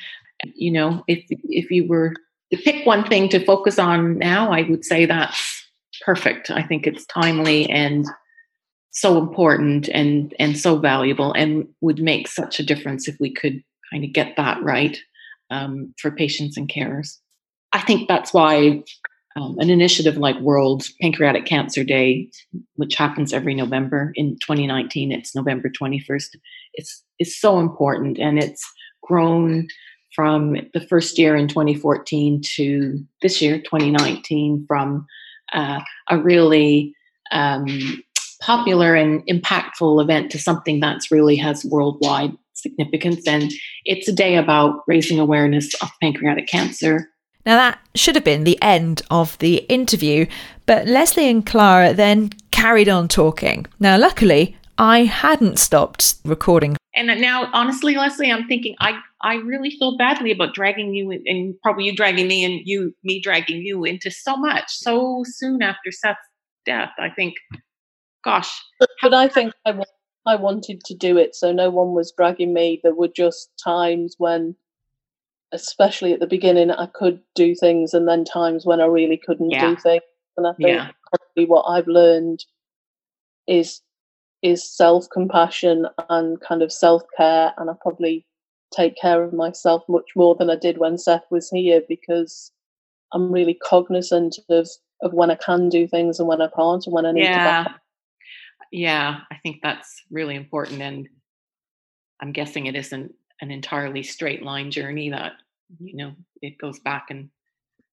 you 0.55 0.71
know 0.71 1.03
if 1.07 1.23
if 1.29 1.69
you 1.69 1.87
were 1.87 2.13
to 2.51 2.57
pick 2.57 2.85
one 2.87 3.07
thing 3.07 3.29
to 3.29 3.45
focus 3.45 3.77
on 3.77 4.17
now 4.17 4.51
i 4.51 4.63
would 4.63 4.83
say 4.83 5.05
that's 5.05 5.67
perfect 6.03 6.49
i 6.49 6.63
think 6.63 6.87
it's 6.87 7.05
timely 7.05 7.69
and 7.69 8.07
so 8.95 9.17
important 9.17 9.89
and 9.89 10.33
and 10.39 10.57
so 10.57 10.77
valuable 10.77 11.33
and 11.33 11.67
would 11.81 11.99
make 11.99 12.27
such 12.27 12.59
a 12.59 12.65
difference 12.65 13.07
if 13.07 13.15
we 13.19 13.31
could 13.31 13.61
kind 13.91 14.03
of 14.03 14.13
get 14.13 14.35
that 14.37 14.61
right 14.63 14.97
um, 15.51 15.93
for 15.99 16.09
patients 16.09 16.57
and 16.57 16.69
carers. 16.69 17.17
I 17.73 17.81
think 17.81 18.07
that's 18.07 18.33
why 18.33 18.81
um, 19.35 19.57
an 19.59 19.69
initiative 19.69 20.15
like 20.15 20.39
World 20.39 20.85
Pancreatic 21.01 21.45
Cancer 21.45 21.83
Day, 21.83 22.29
which 22.75 22.95
happens 22.95 23.33
every 23.33 23.53
November 23.53 24.13
in 24.15 24.37
2019, 24.39 25.11
it's 25.11 25.35
November 25.35 25.69
21st, 25.69 26.37
it's, 26.75 27.03
is 27.19 27.37
so 27.39 27.59
important 27.59 28.17
and 28.17 28.39
it's 28.39 28.65
grown 29.03 29.67
from 30.15 30.55
the 30.73 30.79
first 30.87 31.19
year 31.19 31.35
in 31.35 31.49
2014 31.49 32.41
to 32.55 33.05
this 33.21 33.41
year, 33.41 33.57
2019, 33.57 34.63
from 34.65 35.05
uh, 35.51 35.81
a 36.09 36.17
really 36.17 36.95
um, 37.31 37.67
popular 38.41 38.95
and 38.95 39.25
impactful 39.27 40.01
event 40.01 40.31
to 40.31 40.39
something 40.39 40.79
that's 40.79 41.11
really 41.11 41.35
has 41.35 41.65
worldwide 41.65 42.31
significance. 42.53 43.27
And 43.27 43.51
it's 43.85 44.07
a 44.07 44.13
day 44.13 44.35
about 44.35 44.81
raising 44.87 45.19
awareness 45.19 45.73
of 45.81 45.89
pancreatic 46.01 46.47
cancer 46.47 47.09
now, 47.45 47.57
that 47.57 47.79
should 47.93 48.15
have 48.15 48.23
been 48.23 48.43
the 48.43 48.61
end 48.61 49.03
of 49.11 49.37
the 49.37 49.57
interview, 49.69 50.25
but 50.65 50.87
Leslie 50.87 51.29
and 51.29 51.45
Clara 51.45 51.93
then 51.93 52.31
carried 52.49 52.89
on 52.89 53.07
talking. 53.07 53.67
Now, 53.79 53.97
luckily, 53.97 54.57
I 54.79 55.03
hadn't 55.03 55.59
stopped 55.59 56.15
recording. 56.25 56.75
And 56.95 57.07
now, 57.21 57.49
honestly, 57.53 57.95
Leslie, 57.95 58.31
I'm 58.31 58.47
thinking 58.47 58.75
I, 58.79 58.99
I 59.21 59.35
really 59.35 59.69
feel 59.69 59.95
badly 59.97 60.31
about 60.31 60.55
dragging 60.55 60.95
you 60.95 61.11
and 61.11 61.53
probably 61.61 61.85
you 61.85 61.95
dragging 61.95 62.27
me 62.27 62.43
and 62.43 62.61
you 62.65 62.95
me 63.03 63.21
dragging 63.21 63.61
you 63.61 63.83
into 63.83 64.09
so 64.09 64.37
much 64.37 64.65
so 64.69 65.23
soon 65.25 65.61
after 65.61 65.91
Seth's 65.91 66.17
death. 66.65 66.91
I 66.97 67.09
think, 67.09 67.35
gosh. 68.25 68.61
But, 68.79 68.89
but 69.01 69.13
I 69.13 69.27
think 69.29 69.53
I, 69.65 69.79
I 70.25 70.35
wanted 70.35 70.83
to 70.85 70.95
do 70.95 71.17
it, 71.17 71.35
so 71.35 71.53
no 71.53 71.69
one 71.69 71.93
was 71.93 72.11
dragging 72.17 72.53
me. 72.53 72.81
There 72.83 72.95
were 72.95 73.07
just 73.07 73.51
times 73.63 74.15
when 74.17 74.55
especially 75.51 76.11
at 76.11 76.19
the 76.19 76.27
beginning, 76.27 76.71
I 76.71 76.87
could 76.87 77.21
do 77.35 77.55
things, 77.55 77.93
and 77.93 78.07
then 78.07 78.25
times 78.25 78.65
when 78.65 78.81
I 78.81 78.85
really 78.85 79.17
couldn't 79.17 79.51
yeah. 79.51 79.69
do 79.69 79.75
things. 79.77 80.01
And 80.37 80.47
I 80.47 80.53
think 80.53 80.69
yeah. 80.69 80.89
probably 81.09 81.45
what 81.49 81.63
I've 81.63 81.87
learned 81.87 82.43
is 83.47 83.81
is 84.41 84.69
self 84.69 85.07
compassion 85.11 85.87
and 86.09 86.41
kind 86.41 86.61
of 86.61 86.71
self 86.71 87.03
care, 87.15 87.53
and 87.57 87.69
I 87.69 87.73
probably 87.81 88.25
take 88.75 88.97
care 88.97 89.23
of 89.23 89.31
myself 89.31 89.83
much 89.87 90.09
more 90.15 90.35
than 90.35 90.49
I 90.49 90.55
did 90.57 90.79
when 90.79 90.97
Seth 90.97 91.23
was 91.29 91.49
here 91.49 91.81
because 91.87 92.51
I'm 93.13 93.31
really 93.31 93.53
cognizant 93.53 94.37
of 94.49 94.67
of 95.01 95.13
when 95.13 95.29
I 95.29 95.35
can 95.35 95.69
do 95.69 95.87
things 95.87 96.19
and 96.19 96.27
when 96.27 96.41
I 96.41 96.49
can't, 96.55 96.85
and 96.85 96.93
when 96.93 97.05
I 97.05 97.11
need 97.11 97.23
yeah. 97.23 97.63
to. 97.63 97.69
Back 97.69 97.81
yeah, 98.75 99.21
I 99.31 99.37
think 99.37 99.61
that's 99.63 100.03
really 100.11 100.35
important, 100.35 100.81
and 100.81 101.07
I'm 102.21 102.31
guessing 102.31 102.65
it 102.65 102.75
isn't 102.75 103.13
an 103.41 103.51
entirely 103.51 104.03
straight 104.03 104.43
line 104.43 104.71
journey 104.71 105.09
that 105.09 105.33
you 105.79 105.95
know 105.95 106.13
it 106.41 106.57
goes 106.57 106.79
back 106.79 107.07
and 107.09 107.29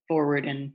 forward 0.06 0.44
and 0.44 0.72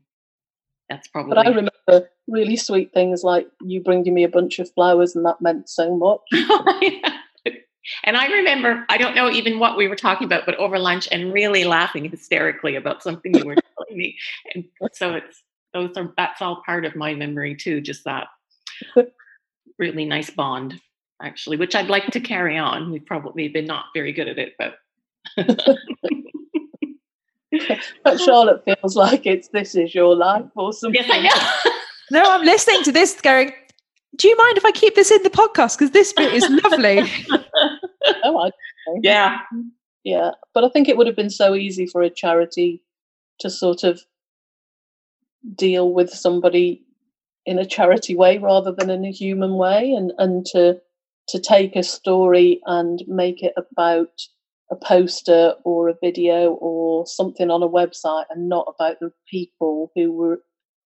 that's 0.90 1.08
probably 1.08 1.36
but 1.36 1.46
i 1.46 1.50
remember 1.50 2.10
really 2.28 2.56
sweet 2.56 2.92
things 2.94 3.24
like 3.24 3.48
you 3.62 3.82
bringing 3.82 4.14
me 4.14 4.24
a 4.24 4.30
bunch 4.30 4.60
of 4.60 4.70
flowers 4.74 5.16
and 5.16 5.26
that 5.26 5.42
meant 5.42 5.70
so 5.70 5.96
much. 5.96 6.22
And 8.04 8.18
i 8.18 8.28
remember 8.28 8.86
i 8.90 8.98
don't 8.98 9.16
know 9.16 9.30
even 9.30 9.60
what 9.60 9.78
we 9.78 9.88
were 9.88 9.96
talking 9.96 10.26
about 10.26 10.46
but 10.46 10.56
over 10.56 10.78
lunch 10.78 11.08
and 11.10 11.32
really 11.32 11.64
laughing 11.64 12.04
hysterically 12.04 12.76
about 12.76 13.02
something 13.02 13.34
you 13.34 13.46
were 13.46 13.56
telling 13.78 13.98
me 13.98 14.18
and 14.54 14.66
so 14.92 15.14
it's 15.14 15.42
those 15.74 15.96
are 15.96 16.14
that's 16.18 16.42
all 16.42 16.62
part 16.66 16.84
of 16.84 16.98
my 16.98 17.14
memory 17.14 17.56
too 17.56 17.80
just 17.80 18.04
that 18.04 18.28
really 19.80 20.06
nice 20.06 20.30
bond 20.30 20.80
actually 21.22 21.58
which 21.58 21.76
i'd 21.76 21.90
like 21.90 22.08
to 22.08 22.20
carry 22.20 22.58
on 22.58 22.92
we've 22.92 23.06
probably 23.06 23.48
been 23.48 23.66
not 23.66 23.86
very 23.94 24.12
good 24.12 24.28
at 24.28 24.38
it 24.38 24.54
but 24.58 24.76
but 28.04 28.20
Charlotte 28.20 28.64
feels 28.66 28.96
like 28.96 29.26
it's 29.26 29.50
this 29.50 29.76
is 29.76 29.94
your 29.96 30.16
life 30.16 30.46
or 30.56 30.74
something. 30.74 31.02
Yes, 31.02 31.10
I 31.12 31.22
know. 31.22 31.72
no, 32.20 32.32
I'm 32.32 32.46
listening 32.46 32.84
to 32.84 32.92
this 32.92 33.20
going, 33.22 33.54
do 34.16 34.28
you 34.28 34.38
mind 34.38 34.58
if 34.58 34.66
I 34.66 34.72
keep 34.72 34.96
this 34.96 35.12
in 35.12 35.24
the 35.24 35.30
podcast? 35.30 35.78
Because 35.78 35.92
this 35.92 36.14
bit 36.14 36.34
is 36.34 36.48
lovely. 36.64 37.02
oh, 38.24 38.40
I 38.40 38.52
yeah. 39.02 39.40
Yeah. 40.04 40.32
But 40.54 40.64
I 40.64 40.70
think 40.70 40.88
it 40.88 40.98
would 40.98 41.08
have 41.08 41.16
been 41.16 41.30
so 41.30 41.56
easy 41.56 41.86
for 41.86 42.02
a 42.02 42.10
charity 42.10 42.82
to 43.40 43.50
sort 43.50 43.84
of 43.84 44.02
deal 45.56 45.92
with 45.94 46.10
somebody 46.10 46.84
in 47.48 47.58
a 47.58 47.66
charity 47.66 48.16
way 48.16 48.38
rather 48.38 48.72
than 48.72 48.90
in 48.90 49.06
a 49.06 49.12
human 49.12 49.56
way 49.56 49.92
and, 49.94 50.12
and 50.20 50.46
to 50.46 50.80
to 51.30 51.40
take 51.40 51.76
a 51.76 51.84
story 51.84 52.62
and 52.68 53.04
make 53.08 53.42
it 53.42 53.54
about 53.58 54.22
a 54.70 54.76
poster 54.76 55.54
or 55.66 55.90
a 55.90 55.98
video 56.02 56.52
or 56.62 57.06
something 57.08 57.50
on 57.50 57.64
a 57.64 57.70
website 57.70 58.26
and 58.30 58.48
not 58.48 58.66
about 58.68 59.00
the 59.00 59.12
people 59.30 59.92
who 59.96 60.12
were 60.12 60.40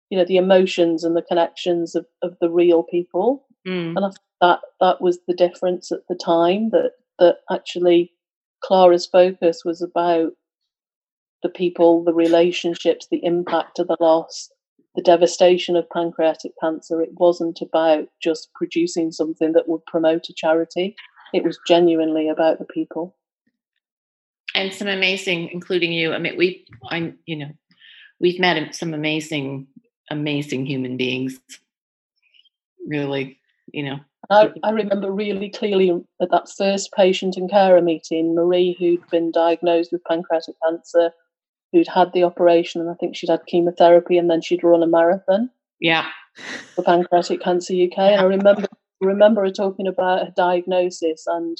you 0.09 0.17
know 0.17 0.25
the 0.25 0.37
emotions 0.37 1.03
and 1.03 1.15
the 1.15 1.21
connections 1.21 1.93
of, 1.93 2.05
of 2.23 2.35
the 2.41 2.49
real 2.49 2.81
people 2.83 3.45
Mm. 3.67 3.95
and 3.95 4.05
I 4.05 4.09
think 4.09 4.19
that 4.41 4.59
that 4.79 5.01
was 5.01 5.17
the 5.27 5.33
difference 5.33 5.91
at 5.91 6.01
the 6.07 6.15
time 6.15 6.69
that 6.69 6.91
that 7.17 7.37
actually 7.51 8.11
Clara's 8.63 9.07
focus 9.07 9.63
was 9.65 9.81
about 9.81 10.33
the 11.41 11.49
people, 11.49 12.03
the 12.03 12.13
relationships, 12.13 13.07
the 13.09 13.23
impact 13.23 13.79
of 13.79 13.87
the 13.87 13.97
loss, 13.99 14.49
the 14.95 15.01
devastation 15.01 15.75
of 15.75 15.89
pancreatic 15.89 16.53
cancer. 16.61 17.01
It 17.01 17.11
wasn't 17.19 17.61
about 17.61 18.07
just 18.21 18.53
producing 18.53 19.11
something 19.11 19.53
that 19.53 19.67
would 19.67 19.85
promote 19.85 20.29
a 20.29 20.33
charity. 20.33 20.95
It 21.33 21.43
was 21.43 21.59
genuinely 21.67 22.29
about 22.29 22.59
the 22.59 22.65
people. 22.65 23.15
and 24.55 24.73
some 24.73 24.87
amazing, 24.87 25.49
including 25.49 25.91
you. 25.91 26.13
I 26.13 26.17
mean, 26.17 26.37
we, 26.37 26.65
I'm, 26.89 27.19
you 27.25 27.35
know, 27.35 27.51
we've 28.19 28.39
met 28.39 28.73
some 28.73 28.93
amazing, 28.93 29.67
amazing 30.09 30.65
human 30.65 30.97
beings. 30.97 31.39
Really, 32.87 33.37
you 33.73 33.83
know. 33.83 33.99
I, 34.29 34.51
I 34.63 34.71
remember 34.71 35.11
really 35.11 35.49
clearly 35.49 35.91
at 36.21 36.31
that 36.31 36.49
first 36.49 36.91
patient 36.93 37.37
and 37.37 37.49
carer 37.49 37.81
meeting, 37.81 38.33
Marie, 38.33 38.75
who'd 38.79 39.07
been 39.11 39.31
diagnosed 39.31 39.91
with 39.91 40.03
pancreatic 40.05 40.55
cancer, 40.65 41.11
who'd 41.75 41.87
had 41.89 42.13
the 42.13 42.23
operation, 42.23 42.79
and 42.79 42.89
I 42.89 42.93
think 42.93 43.15
she'd 43.15 43.29
had 43.29 43.45
chemotherapy, 43.47 44.17
and 44.17 44.29
then 44.29 44.41
she'd 44.41 44.63
run 44.63 44.81
a 44.81 44.87
marathon 44.87 45.49
Yeah, 45.81 46.07
for 46.73 46.83
Pancreatic 46.83 47.41
Cancer 47.41 47.73
UK. 47.73 47.97
And 47.97 48.21
I 48.21 48.23
remember 48.23 48.65
remember 49.01 49.43
her 49.43 49.51
talking 49.51 49.87
about 49.87 50.25
her 50.25 50.33
diagnosis, 50.37 51.25
and 51.27 51.57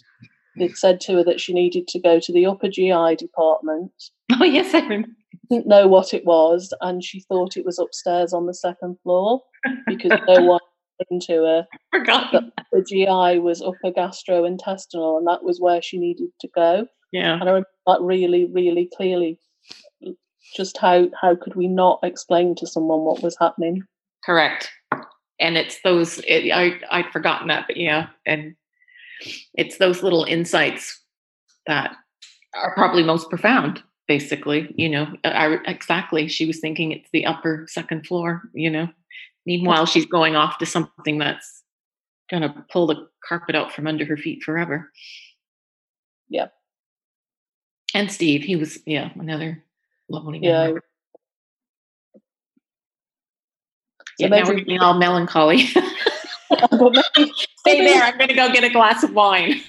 it 0.56 0.78
said 0.78 1.02
to 1.02 1.16
her 1.18 1.24
that 1.26 1.42
she 1.42 1.54
needed 1.54 1.86
to 1.90 2.00
go 2.00 2.20
to 2.22 2.32
the 2.32 2.46
upper 2.46 2.70
GI 2.70 3.18
department. 3.18 3.92
Oh 4.38 4.44
yes, 4.44 4.74
I 4.74 4.80
remember. 4.80 5.10
Didn't 5.52 5.68
know 5.68 5.88
what 5.88 6.14
it 6.14 6.26
was, 6.26 6.74
and 6.82 7.04
she 7.04 7.20
thought 7.22 7.56
it 7.58 7.66
was 7.66 7.78
upstairs 7.78 8.34
on 8.34 8.48
the 8.48 8.54
second 8.56 8.98
floor 9.04 9.44
because 9.88 10.12
no 10.28 10.42
one 10.42 10.60
explained 11.00 11.22
to 11.28 11.44
her 11.44 11.68
Forgot. 11.94 12.32
that 12.32 12.44
the 12.72 12.82
GI 12.82 13.40
was 13.40 13.62
upper 13.62 13.92
gastrointestinal, 13.96 15.18
and 15.18 15.28
that 15.28 15.44
was 15.44 15.60
where 15.62 15.82
she 15.82 16.00
needed 16.00 16.30
to 16.42 16.48
go. 16.56 16.88
Yeah, 17.12 17.34
And 17.34 17.44
I 17.44 17.46
remember 17.46 17.70
that 17.88 18.02
really, 18.02 18.46
really 18.46 18.90
clearly. 18.98 19.40
Just 20.56 20.78
how 20.78 21.08
how 21.20 21.36
could 21.36 21.56
we 21.56 21.68
not 21.68 22.00
explain 22.04 22.56
to 22.56 22.68
someone 22.68 23.02
what 23.02 23.24
was 23.24 23.38
happening? 23.40 23.84
correct. 24.26 24.72
And 25.40 25.58
it's 25.58 25.80
those. 25.84 26.20
It, 26.28 26.52
I 26.52 26.80
I'd 26.90 27.12
forgotten 27.12 27.48
that, 27.50 27.66
but 27.68 27.78
yeah, 27.78 28.08
and 28.26 28.56
it's 29.54 29.78
those 29.78 30.02
little 30.02 30.24
insights 30.24 31.02
that 31.68 31.96
are 32.54 32.74
probably 32.74 33.04
most 33.04 33.30
profound. 33.30 33.84
Basically, 34.08 34.74
you 34.78 34.88
know, 34.90 35.08
uh, 35.24 35.30
I 35.30 35.58
exactly. 35.66 36.28
She 36.28 36.46
was 36.46 36.60
thinking 36.60 36.92
it's 36.92 37.10
the 37.12 37.26
upper 37.26 37.66
second 37.70 38.08
floor. 38.08 38.44
You 38.54 38.70
know, 38.70 38.88
meanwhile 39.46 39.86
she's 39.86 40.06
going 40.06 40.36
off 40.36 40.58
to 40.60 40.66
something 40.66 41.18
that's 41.18 41.64
gonna 42.32 42.66
pull 42.72 42.88
the 42.88 43.08
carpet 43.28 43.56
out 43.56 43.74
from 43.74 43.88
under 43.88 44.06
her 44.06 44.18
feet 44.18 44.42
forever. 44.42 44.92
Yep. 46.30 46.54
And 47.94 48.12
Steve, 48.12 48.44
he 48.44 48.56
was 48.56 48.80
yeah 48.86 49.10
another 49.16 49.65
lovely 50.10 50.40
guy. 50.40 50.70
Yeah. 50.70 50.80
Yeah, 54.18 54.28
So 54.28 54.36
now 54.36 54.48
we're 54.48 54.56
getting 54.56 54.80
all 54.80 54.94
melancholy. 54.94 55.64
Stay 57.58 57.84
there. 57.84 58.04
I'm 58.04 58.18
going 58.18 58.30
to 58.30 58.34
go 58.36 58.52
get 58.54 58.64
a 58.64 58.70
glass 58.70 59.04
of 59.04 59.14
wine. 59.14 59.62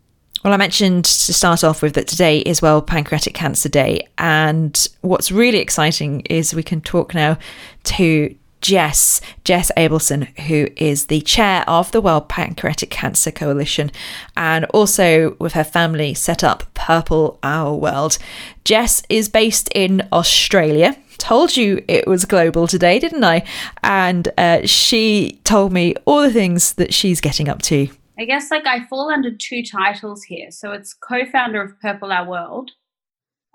Well, 0.44 0.52
I 0.52 0.56
mentioned 0.58 1.06
to 1.06 1.34
start 1.34 1.64
off 1.64 1.82
with 1.82 1.94
that 1.94 2.06
today 2.06 2.38
is 2.40 2.62
World 2.62 2.86
Pancreatic 2.86 3.34
Cancer 3.34 3.68
Day. 3.68 4.06
And 4.18 4.86
what's 5.00 5.32
really 5.32 5.58
exciting 5.58 6.20
is 6.20 6.54
we 6.54 6.62
can 6.62 6.80
talk 6.80 7.14
now 7.14 7.38
to 7.84 8.32
Jess, 8.60 9.20
Jess 9.44 9.70
Abelson, 9.76 10.26
who 10.40 10.68
is 10.76 11.06
the 11.06 11.20
chair 11.20 11.64
of 11.68 11.92
the 11.92 12.00
World 12.00 12.28
Pancreatic 12.28 12.90
Cancer 12.90 13.30
Coalition 13.30 13.90
and 14.36 14.64
also 14.66 15.36
with 15.38 15.52
her 15.52 15.64
family 15.64 16.14
set 16.14 16.42
up 16.42 16.72
Purple 16.74 17.38
Our 17.42 17.74
World. 17.74 18.18
Jess 18.64 19.02
is 19.08 19.28
based 19.28 19.68
in 19.74 20.08
Australia. 20.12 20.96
Told 21.18 21.56
you 21.56 21.82
it 21.88 22.06
was 22.06 22.24
global 22.24 22.66
today, 22.66 22.98
didn't 22.98 23.24
I? 23.24 23.44
And 23.82 24.28
uh, 24.36 24.66
she 24.66 25.40
told 25.44 25.72
me 25.72 25.94
all 26.04 26.22
the 26.22 26.32
things 26.32 26.74
that 26.74 26.92
she's 26.92 27.20
getting 27.20 27.48
up 27.48 27.62
to. 27.62 27.88
I 28.18 28.24
guess 28.24 28.50
like 28.50 28.66
I 28.66 28.86
fall 28.86 29.10
under 29.10 29.30
two 29.30 29.62
titles 29.62 30.22
here. 30.24 30.50
So 30.50 30.72
it's 30.72 30.94
co-founder 30.94 31.60
of 31.60 31.78
Purple 31.80 32.12
Our 32.12 32.26
World, 32.28 32.70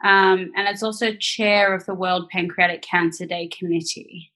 um, 0.04 0.52
and 0.56 0.68
it's 0.68 0.84
also 0.84 1.14
chair 1.16 1.74
of 1.74 1.86
the 1.86 1.96
World 1.96 2.30
Pancreatic 2.30 2.82
Cancer 2.82 3.26
Day 3.26 3.48
Committee. 3.48 4.32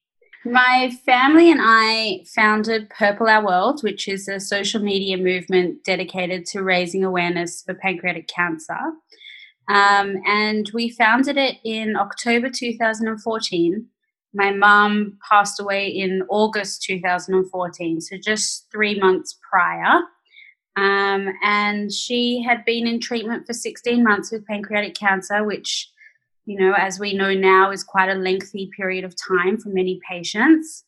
My 0.50 0.92
family 1.04 1.50
and 1.50 1.60
I 1.60 2.24
founded 2.32 2.88
Purple 2.90 3.26
Our 3.26 3.44
World, 3.44 3.82
which 3.82 4.06
is 4.06 4.28
a 4.28 4.38
social 4.38 4.80
media 4.80 5.16
movement 5.16 5.82
dedicated 5.82 6.46
to 6.46 6.62
raising 6.62 7.02
awareness 7.02 7.62
for 7.62 7.74
pancreatic 7.74 8.28
cancer. 8.28 8.78
Um, 9.68 10.14
and 10.24 10.70
we 10.72 10.88
founded 10.88 11.36
it 11.36 11.56
in 11.64 11.96
October 11.96 12.48
2014. 12.48 13.86
My 14.34 14.52
mum 14.52 15.18
passed 15.28 15.58
away 15.58 15.88
in 15.88 16.22
August 16.28 16.82
2014, 16.82 18.00
so 18.00 18.16
just 18.16 18.68
three 18.70 19.00
months 19.00 19.36
prior. 19.50 20.00
Um, 20.76 21.28
and 21.42 21.90
she 21.90 22.44
had 22.46 22.64
been 22.64 22.86
in 22.86 23.00
treatment 23.00 23.48
for 23.48 23.52
16 23.52 24.04
months 24.04 24.30
with 24.30 24.46
pancreatic 24.46 24.94
cancer, 24.94 25.42
which, 25.42 25.90
you 26.46 26.58
know, 26.58 26.74
as 26.78 26.98
we 26.98 27.12
know 27.12 27.34
now, 27.34 27.70
is 27.70 27.84
quite 27.84 28.08
a 28.08 28.14
lengthy 28.14 28.70
period 28.76 29.04
of 29.04 29.14
time 29.16 29.58
for 29.58 29.68
many 29.68 30.00
patients. 30.08 30.84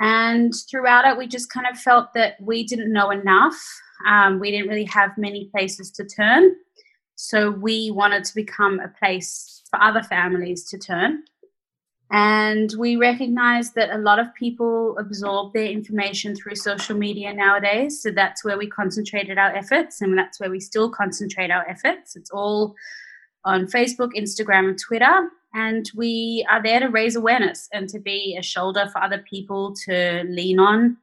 And 0.00 0.52
throughout 0.70 1.06
it, 1.06 1.16
we 1.16 1.26
just 1.26 1.50
kind 1.50 1.66
of 1.70 1.78
felt 1.78 2.12
that 2.14 2.36
we 2.40 2.64
didn't 2.64 2.92
know 2.92 3.10
enough. 3.10 3.56
Um, 4.06 4.40
we 4.40 4.50
didn't 4.50 4.68
really 4.68 4.84
have 4.84 5.16
many 5.16 5.46
places 5.46 5.90
to 5.92 6.04
turn. 6.04 6.54
So 7.14 7.50
we 7.50 7.90
wanted 7.90 8.24
to 8.24 8.34
become 8.34 8.80
a 8.80 8.88
place 8.88 9.62
for 9.70 9.80
other 9.80 10.02
families 10.02 10.64
to 10.70 10.78
turn. 10.78 11.22
And 12.10 12.72
we 12.78 12.96
recognize 12.96 13.72
that 13.72 13.90
a 13.90 13.98
lot 13.98 14.18
of 14.18 14.32
people 14.34 14.96
absorb 14.98 15.52
their 15.52 15.66
information 15.66 16.36
through 16.36 16.54
social 16.54 16.96
media 16.96 17.32
nowadays. 17.32 18.00
So 18.00 18.10
that's 18.12 18.44
where 18.44 18.56
we 18.56 18.68
concentrated 18.68 19.38
our 19.38 19.54
efforts, 19.56 20.00
and 20.00 20.16
that's 20.16 20.38
where 20.38 20.50
we 20.50 20.60
still 20.60 20.88
concentrate 20.88 21.50
our 21.50 21.68
efforts. 21.68 22.14
It's 22.14 22.30
all 22.30 22.76
on 23.46 23.66
Facebook, 23.66 24.10
Instagram, 24.14 24.68
and 24.68 24.78
Twitter. 24.78 25.30
And 25.54 25.90
we 25.94 26.46
are 26.50 26.62
there 26.62 26.80
to 26.80 26.88
raise 26.88 27.16
awareness 27.16 27.68
and 27.72 27.88
to 27.88 27.98
be 27.98 28.36
a 28.38 28.42
shoulder 28.42 28.88
for 28.92 29.02
other 29.02 29.24
people 29.30 29.74
to 29.86 30.24
lean 30.28 30.58
on. 30.58 30.98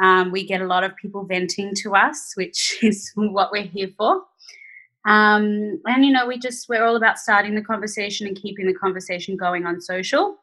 Um, 0.00 0.30
we 0.30 0.46
get 0.46 0.60
a 0.60 0.66
lot 0.66 0.84
of 0.84 0.94
people 0.94 1.24
venting 1.24 1.74
to 1.82 1.96
us, 1.96 2.34
which 2.36 2.78
is 2.82 3.10
what 3.16 3.50
we're 3.50 3.62
here 3.62 3.88
for. 3.96 4.22
Um, 5.06 5.80
and 5.86 6.04
you 6.04 6.12
know, 6.12 6.26
we 6.26 6.38
just 6.38 6.68
we're 6.68 6.84
all 6.84 6.96
about 6.96 7.18
starting 7.18 7.54
the 7.54 7.62
conversation 7.62 8.26
and 8.26 8.36
keeping 8.36 8.66
the 8.66 8.74
conversation 8.74 9.36
going 9.36 9.64
on 9.64 9.80
social. 9.80 10.36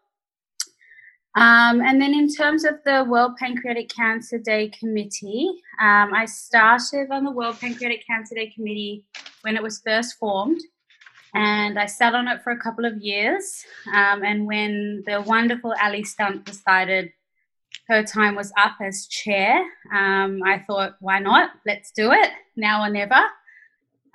Um, 1.35 1.81
and 1.81 1.99
then, 1.99 2.13
in 2.13 2.29
terms 2.33 2.63
of 2.63 2.75
the 2.85 3.05
World 3.09 3.37
Pancreatic 3.37 3.89
Cancer 3.89 4.37
Day 4.37 4.69
Committee, 4.69 5.49
um, 5.81 6.13
I 6.13 6.25
started 6.25 7.09
on 7.11 7.23
the 7.23 7.31
World 7.31 7.59
Pancreatic 7.59 8.05
Cancer 8.05 8.35
Day 8.35 8.51
Committee 8.53 9.03
when 9.41 9.55
it 9.55 9.63
was 9.63 9.81
first 9.83 10.17
formed, 10.19 10.61
and 11.33 11.79
I 11.79 11.87
sat 11.87 12.13
on 12.13 12.27
it 12.27 12.43
for 12.43 12.51
a 12.51 12.59
couple 12.59 12.85
of 12.85 12.97
years. 12.97 13.65
Um, 13.93 14.23
and 14.23 14.45
when 14.45 15.03
the 15.05 15.21
wonderful 15.21 15.73
Ali 15.81 16.03
Stunt 16.03 16.45
decided 16.45 17.11
her 17.87 18.03
time 18.03 18.35
was 18.35 18.53
up 18.57 18.75
as 18.81 19.07
chair, 19.07 19.61
um, 19.93 20.41
I 20.45 20.63
thought, 20.67 20.95
why 20.99 21.19
not? 21.19 21.51
Let's 21.65 21.91
do 21.91 22.11
it 22.11 22.29
now 22.55 22.83
or 22.83 22.89
never. 22.89 23.21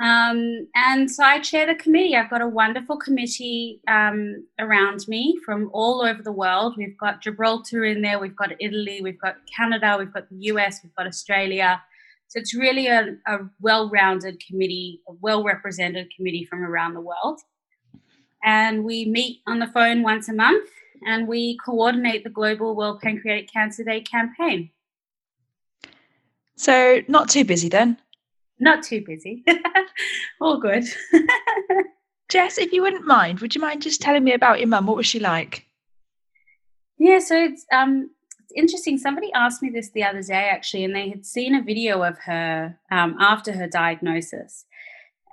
Um, 0.01 0.69
and 0.77 1.11
so 1.11 1.25
I 1.25 1.41
chair 1.41 1.67
the 1.67 1.75
committee. 1.75 2.15
I've 2.15 2.31
got 2.31 2.41
a 2.41 2.47
wonderful 2.47 2.99
committee 2.99 3.81
um, 3.89 4.47
around 4.61 5.09
me 5.09 5.39
from 5.45 5.71
all 5.73 6.03
over 6.03 6.23
the 6.23 6.31
world. 6.31 6.75
We've 6.77 6.97
got 6.97 7.21
Gibraltar 7.21 7.85
in 7.85 8.01
there, 8.01 8.21
we've 8.21 8.37
got 8.37 8.53
Italy, 8.61 9.01
we've 9.03 9.21
got 9.21 9.39
Canada, 9.55 9.97
we've 9.99 10.13
got 10.13 10.29
the 10.29 10.37
US, 10.53 10.81
we've 10.85 10.95
got 10.95 11.09
Australia. 11.09 11.83
So 12.29 12.39
it's 12.39 12.55
really 12.55 12.87
a, 12.87 13.17
a 13.27 13.39
well 13.61 13.91
rounded 13.91 14.43
committee, 14.47 15.01
a 15.09 15.13
well 15.21 15.43
represented 15.43 16.13
committee 16.15 16.45
from 16.45 16.63
around 16.63 16.95
the 16.95 17.01
world. 17.01 17.41
And 18.45 18.85
we 18.85 19.07
meet 19.07 19.41
on 19.47 19.59
the 19.59 19.67
phone 19.67 20.03
once 20.03 20.29
a 20.29 20.35
month 20.35 20.69
and 21.07 21.27
we 21.27 21.57
coordinate 21.65 22.25
the 22.25 22.31
Global 22.31 22.77
World 22.77 23.01
Pancreatic 23.01 23.51
Cancer 23.53 23.83
Day 23.83 24.03
campaign. 24.03 24.71
So, 26.57 27.03
not 27.09 27.29
too 27.29 27.45
busy 27.45 27.69
then. 27.69 27.99
Not 28.61 28.83
too 28.83 29.03
busy. 29.05 29.45
All 30.41 30.61
good. 30.61 30.85
Jess, 32.29 32.59
if 32.59 32.73
you 32.73 32.83
wouldn't 32.83 33.07
mind, 33.07 33.41
would 33.41 33.55
you 33.55 33.61
mind 33.61 33.81
just 33.81 34.03
telling 34.03 34.25
me 34.25 34.35
about 34.35 34.59
your 34.59 34.69
mum? 34.69 34.87
What 34.87 34.97
was 34.97 35.07
she 35.07 35.19
like? 35.19 35.65
Yeah, 36.99 37.21
so 37.21 37.37
it's 37.37 37.65
um 37.73 38.11
interesting. 38.55 38.99
Somebody 38.99 39.33
asked 39.33 39.63
me 39.63 39.71
this 39.71 39.91
the 39.91 40.05
other 40.05 40.23
day 40.23 40.49
actually, 40.51 40.85
and 40.85 40.95
they 40.95 41.09
had 41.09 41.25
seen 41.25 41.55
a 41.55 41.63
video 41.63 42.03
of 42.03 42.19
her 42.21 42.79
um, 42.91 43.17
after 43.19 43.53
her 43.53 43.67
diagnosis, 43.67 44.65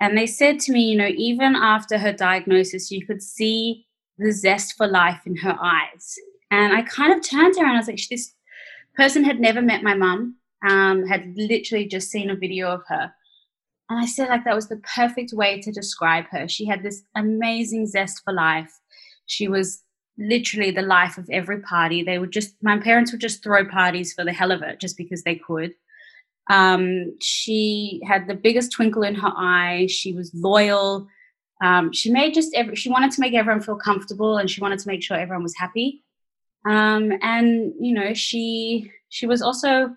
and 0.00 0.16
they 0.16 0.26
said 0.26 0.60
to 0.60 0.72
me, 0.72 0.82
you 0.82 0.96
know, 0.96 1.10
even 1.16 1.56
after 1.56 1.98
her 1.98 2.12
diagnosis, 2.12 2.90
you 2.90 3.06
could 3.06 3.22
see 3.22 3.86
the 4.18 4.32
zest 4.32 4.76
for 4.76 4.86
life 4.86 5.20
in 5.26 5.36
her 5.36 5.56
eyes. 5.60 6.16
And 6.50 6.74
I 6.74 6.82
kind 6.82 7.12
of 7.12 7.28
turned 7.28 7.54
to 7.54 7.60
her 7.60 7.66
and 7.66 7.76
I 7.76 7.80
was 7.80 7.88
like, 7.88 8.00
this 8.08 8.32
person 8.94 9.24
had 9.24 9.40
never 9.40 9.60
met 9.60 9.82
my 9.82 9.94
mum, 9.94 10.36
um, 10.68 11.06
had 11.06 11.34
literally 11.36 11.86
just 11.86 12.10
seen 12.10 12.30
a 12.30 12.36
video 12.36 12.68
of 12.68 12.82
her. 12.88 13.12
And 13.88 14.00
I 14.00 14.06
said, 14.06 14.28
like, 14.28 14.44
that 14.44 14.54
was 14.54 14.68
the 14.68 14.82
perfect 14.94 15.32
way 15.32 15.60
to 15.60 15.70
describe 15.70 16.24
her. 16.30 16.48
She 16.48 16.66
had 16.66 16.82
this 16.82 17.02
amazing 17.14 17.86
zest 17.86 18.22
for 18.24 18.32
life. 18.32 18.72
She 19.26 19.48
was 19.48 19.82
literally 20.18 20.70
the 20.70 20.82
life 20.82 21.18
of 21.18 21.28
every 21.30 21.60
party. 21.60 22.02
They 22.02 22.18
would 22.18 22.32
just, 22.32 22.54
my 22.62 22.78
parents 22.78 23.12
would 23.12 23.20
just 23.20 23.42
throw 23.42 23.64
parties 23.66 24.12
for 24.12 24.24
the 24.24 24.32
hell 24.32 24.52
of 24.52 24.62
it, 24.62 24.80
just 24.80 24.96
because 24.96 25.22
they 25.22 25.36
could. 25.36 25.74
Um, 26.48 27.18
she 27.20 28.00
had 28.06 28.26
the 28.26 28.34
biggest 28.34 28.72
twinkle 28.72 29.02
in 29.02 29.16
her 29.16 29.32
eye. 29.36 29.88
She 29.90 30.12
was 30.12 30.32
loyal. 30.34 31.08
Um, 31.62 31.92
she 31.92 32.10
made 32.10 32.34
just 32.34 32.54
every, 32.54 32.76
she 32.76 32.90
wanted 32.90 33.12
to 33.12 33.20
make 33.20 33.34
everyone 33.34 33.62
feel 33.62 33.76
comfortable 33.76 34.36
and 34.38 34.50
she 34.50 34.60
wanted 34.60 34.78
to 34.78 34.88
make 34.88 35.02
sure 35.02 35.16
everyone 35.16 35.42
was 35.42 35.56
happy. 35.56 36.04
Um, 36.66 37.12
and 37.22 37.72
you 37.78 37.94
know, 37.94 38.12
she 38.12 38.90
she 39.08 39.26
was 39.26 39.40
also 39.40 39.96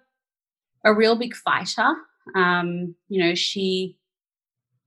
a 0.85 0.93
real 0.93 1.15
big 1.15 1.35
fighter. 1.35 1.95
Um, 2.35 2.95
you 3.09 3.23
know, 3.23 3.35
she 3.35 3.97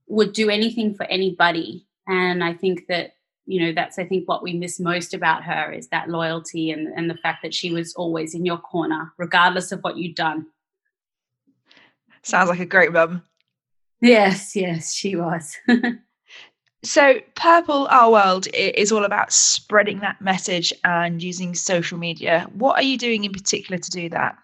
would 0.07 0.33
do 0.33 0.49
anything 0.49 0.95
for 0.95 1.05
anybody, 1.05 1.85
and 2.07 2.41
I 2.41 2.53
think 2.53 2.87
that 2.87 3.15
you 3.45 3.61
know 3.61 3.73
that's 3.73 3.99
I 3.99 4.05
think 4.05 4.27
what 4.27 4.43
we 4.43 4.53
miss 4.53 4.79
most 4.79 5.13
about 5.13 5.43
her 5.43 5.71
is 5.71 5.87
that 5.89 6.09
loyalty 6.09 6.71
and 6.71 6.87
and 6.95 7.09
the 7.09 7.17
fact 7.17 7.41
that 7.43 7.53
she 7.53 7.71
was 7.71 7.93
always 7.95 8.33
in 8.33 8.45
your 8.45 8.57
corner, 8.57 9.13
regardless 9.17 9.71
of 9.71 9.81
what 9.81 9.97
you'd 9.97 10.15
done. 10.15 10.47
Sounds 12.21 12.49
like 12.49 12.59
a 12.59 12.65
great 12.65 12.93
mum. 12.93 13.23
Yes, 13.99 14.55
yes, 14.55 14.93
she 14.93 15.15
was. 15.15 15.57
so, 16.83 17.15
Purple 17.35 17.87
Our 17.87 18.11
World 18.11 18.47
is 18.53 18.91
all 18.91 19.05
about 19.05 19.31
spreading 19.31 19.99
that 19.99 20.21
message 20.21 20.73
and 20.83 21.23
using 21.23 21.53
social 21.53 21.97
media. 21.97 22.49
What 22.53 22.75
are 22.75 22.83
you 22.83 22.97
doing 22.97 23.23
in 23.23 23.31
particular 23.31 23.77
to 23.77 23.91
do 23.91 24.09
that? 24.09 24.37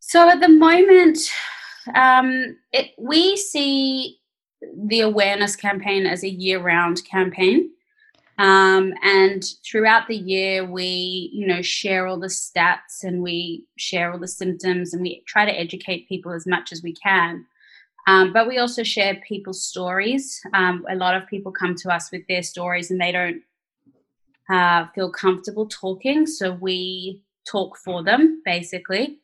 So, 0.00 0.28
at 0.28 0.40
the 0.40 0.48
moment, 0.48 1.18
um, 1.94 2.56
it, 2.72 2.90
we 2.98 3.36
see 3.36 4.18
the 4.76 5.00
awareness 5.00 5.56
campaign 5.56 6.06
as 6.06 6.22
a 6.22 6.28
year 6.28 6.60
round 6.60 7.04
campaign. 7.04 7.70
Um, 8.38 8.92
and 9.02 9.42
throughout 9.64 10.08
the 10.08 10.16
year, 10.16 10.64
we, 10.64 11.30
you 11.32 11.46
know, 11.46 11.62
share 11.62 12.06
all 12.06 12.18
the 12.18 12.26
stats 12.26 13.02
and 13.02 13.22
we 13.22 13.64
share 13.76 14.12
all 14.12 14.18
the 14.18 14.28
symptoms 14.28 14.92
and 14.92 15.02
we 15.02 15.22
try 15.26 15.46
to 15.46 15.58
educate 15.58 16.08
people 16.08 16.32
as 16.32 16.46
much 16.46 16.70
as 16.72 16.82
we 16.82 16.94
can. 16.94 17.46
Um, 18.06 18.32
but 18.32 18.46
we 18.46 18.58
also 18.58 18.82
share 18.82 19.20
people's 19.26 19.64
stories. 19.64 20.40
Um, 20.52 20.84
a 20.88 20.94
lot 20.94 21.16
of 21.16 21.26
people 21.26 21.50
come 21.50 21.74
to 21.76 21.92
us 21.92 22.12
with 22.12 22.22
their 22.28 22.42
stories 22.42 22.90
and 22.90 23.00
they 23.00 23.10
don't 23.10 23.42
uh, 24.50 24.86
feel 24.94 25.10
comfortable 25.10 25.66
talking. 25.66 26.26
So 26.26 26.52
we 26.52 27.22
talk 27.50 27.76
for 27.78 28.04
them, 28.04 28.42
basically. 28.44 29.18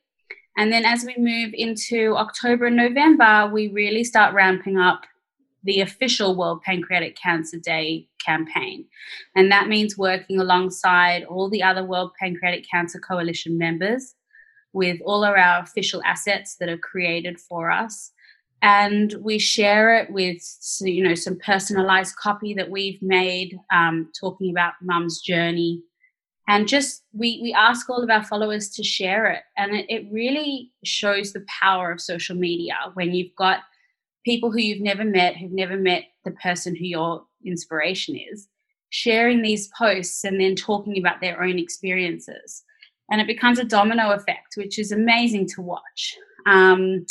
And 0.56 0.72
then 0.72 0.84
as 0.84 1.04
we 1.04 1.14
move 1.16 1.54
into 1.54 2.16
October 2.16 2.66
and 2.66 2.76
November, 2.76 3.48
we 3.52 3.68
really 3.68 4.04
start 4.04 4.34
ramping 4.34 4.78
up 4.78 5.02
the 5.64 5.80
official 5.80 6.36
World 6.36 6.62
Pancreatic 6.62 7.16
Cancer 7.16 7.58
Day 7.58 8.08
campaign. 8.24 8.84
And 9.36 9.50
that 9.52 9.68
means 9.68 9.96
working 9.98 10.40
alongside 10.40 11.24
all 11.24 11.48
the 11.48 11.62
other 11.62 11.84
World 11.84 12.12
Pancreatic 12.20 12.66
Cancer 12.68 12.98
Coalition 12.98 13.58
members 13.58 14.14
with 14.72 14.98
all 15.04 15.24
of 15.24 15.34
our 15.36 15.62
official 15.62 16.02
assets 16.04 16.56
that 16.58 16.68
are 16.68 16.78
created 16.78 17.38
for 17.38 17.70
us. 17.70 18.10
And 18.62 19.14
we 19.20 19.38
share 19.38 19.96
it 19.96 20.10
with, 20.12 20.40
you 20.80 21.02
know, 21.02 21.16
some 21.16 21.38
personalized 21.44 22.16
copy 22.16 22.54
that 22.54 22.70
we've 22.70 23.02
made, 23.02 23.58
um, 23.72 24.10
talking 24.18 24.50
about 24.50 24.74
mum's 24.80 25.20
journey. 25.20 25.82
And 26.48 26.68
just 26.68 27.02
we 27.12 27.40
we 27.42 27.52
ask 27.52 27.88
all 27.88 28.02
of 28.02 28.10
our 28.10 28.22
followers 28.22 28.68
to 28.70 28.82
share 28.82 29.26
it, 29.26 29.42
and 29.56 29.74
it, 29.74 29.86
it 29.88 30.06
really 30.10 30.72
shows 30.84 31.32
the 31.32 31.44
power 31.60 31.92
of 31.92 32.00
social 32.00 32.36
media 32.36 32.74
when 32.94 33.14
you've 33.14 33.34
got 33.36 33.60
people 34.24 34.50
who 34.50 34.60
you've 34.60 34.82
never 34.82 35.04
met, 35.04 35.36
who've 35.36 35.52
never 35.52 35.76
met 35.76 36.04
the 36.24 36.30
person 36.32 36.76
who 36.76 36.84
your 36.84 37.24
inspiration 37.44 38.16
is, 38.16 38.48
sharing 38.90 39.42
these 39.42 39.68
posts 39.76 40.24
and 40.24 40.40
then 40.40 40.54
talking 40.54 40.98
about 40.98 41.20
their 41.20 41.42
own 41.42 41.58
experiences. 41.58 42.62
And 43.10 43.20
it 43.20 43.26
becomes 43.26 43.58
a 43.58 43.64
domino 43.64 44.10
effect, 44.12 44.54
which 44.56 44.78
is 44.78 44.92
amazing 44.92 45.48
to 45.48 45.62
watch. 45.62 46.16
Um, 46.46 47.06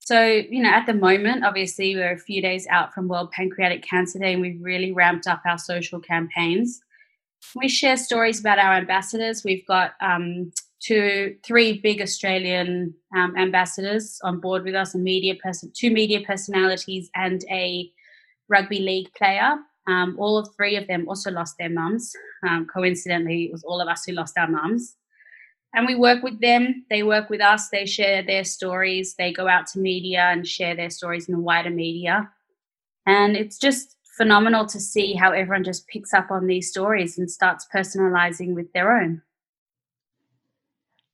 so, 0.00 0.22
you 0.22 0.62
know, 0.62 0.70
at 0.70 0.86
the 0.86 0.94
moment, 0.94 1.44
obviously, 1.44 1.94
we're 1.94 2.12
a 2.12 2.18
few 2.18 2.40
days 2.40 2.66
out 2.70 2.94
from 2.94 3.08
World 3.08 3.30
Pancreatic 3.30 3.82
Cancer 3.82 4.18
Day, 4.18 4.32
and 4.32 4.40
we've 4.40 4.62
really 4.62 4.92
ramped 4.92 5.26
up 5.26 5.42
our 5.46 5.58
social 5.58 6.00
campaigns. 6.00 6.80
We 7.54 7.68
share 7.68 7.96
stories 7.96 8.40
about 8.40 8.58
our 8.58 8.74
ambassadors. 8.74 9.44
We've 9.44 9.66
got 9.66 9.92
um, 10.00 10.50
to 10.80 11.36
three 11.44 11.78
big 11.80 12.00
Australian 12.00 12.94
um, 13.16 13.36
ambassadors 13.36 14.18
on 14.22 14.40
board 14.40 14.64
with 14.64 14.74
us, 14.74 14.94
a 14.94 14.98
media 14.98 15.34
person, 15.42 15.72
two 15.74 15.90
media 15.90 16.20
personalities, 16.26 17.10
and 17.14 17.44
a 17.50 17.90
rugby 18.48 18.78
league 18.78 19.12
player. 19.14 19.56
Um, 19.86 20.16
all 20.18 20.38
of 20.38 20.48
three 20.54 20.76
of 20.76 20.86
them 20.86 21.08
also 21.08 21.30
lost 21.30 21.56
their 21.58 21.70
mums. 21.70 22.12
Um, 22.46 22.66
coincidentally, 22.66 23.44
it 23.44 23.52
was 23.52 23.64
all 23.64 23.80
of 23.80 23.88
us 23.88 24.04
who 24.04 24.12
lost 24.12 24.36
our 24.38 24.48
mums. 24.48 24.96
And 25.74 25.86
we 25.86 25.94
work 25.94 26.22
with 26.22 26.40
them. 26.40 26.84
They 26.90 27.02
work 27.02 27.28
with 27.28 27.40
us. 27.40 27.68
They 27.68 27.86
share 27.86 28.22
their 28.22 28.44
stories. 28.44 29.14
They 29.18 29.32
go 29.32 29.48
out 29.48 29.66
to 29.68 29.78
media 29.78 30.22
and 30.32 30.46
share 30.46 30.74
their 30.74 30.90
stories 30.90 31.28
in 31.28 31.34
the 31.34 31.40
wider 31.40 31.70
media. 31.70 32.30
And 33.06 33.36
it's 33.36 33.58
just 33.58 33.96
phenomenal 34.16 34.66
to 34.66 34.80
see 34.80 35.14
how 35.14 35.32
everyone 35.32 35.64
just 35.64 35.86
picks 35.88 36.12
up 36.12 36.30
on 36.30 36.46
these 36.46 36.70
stories 36.70 37.18
and 37.18 37.30
starts 37.30 37.66
personalizing 37.74 38.54
with 38.54 38.72
their 38.72 39.00
own. 39.00 39.22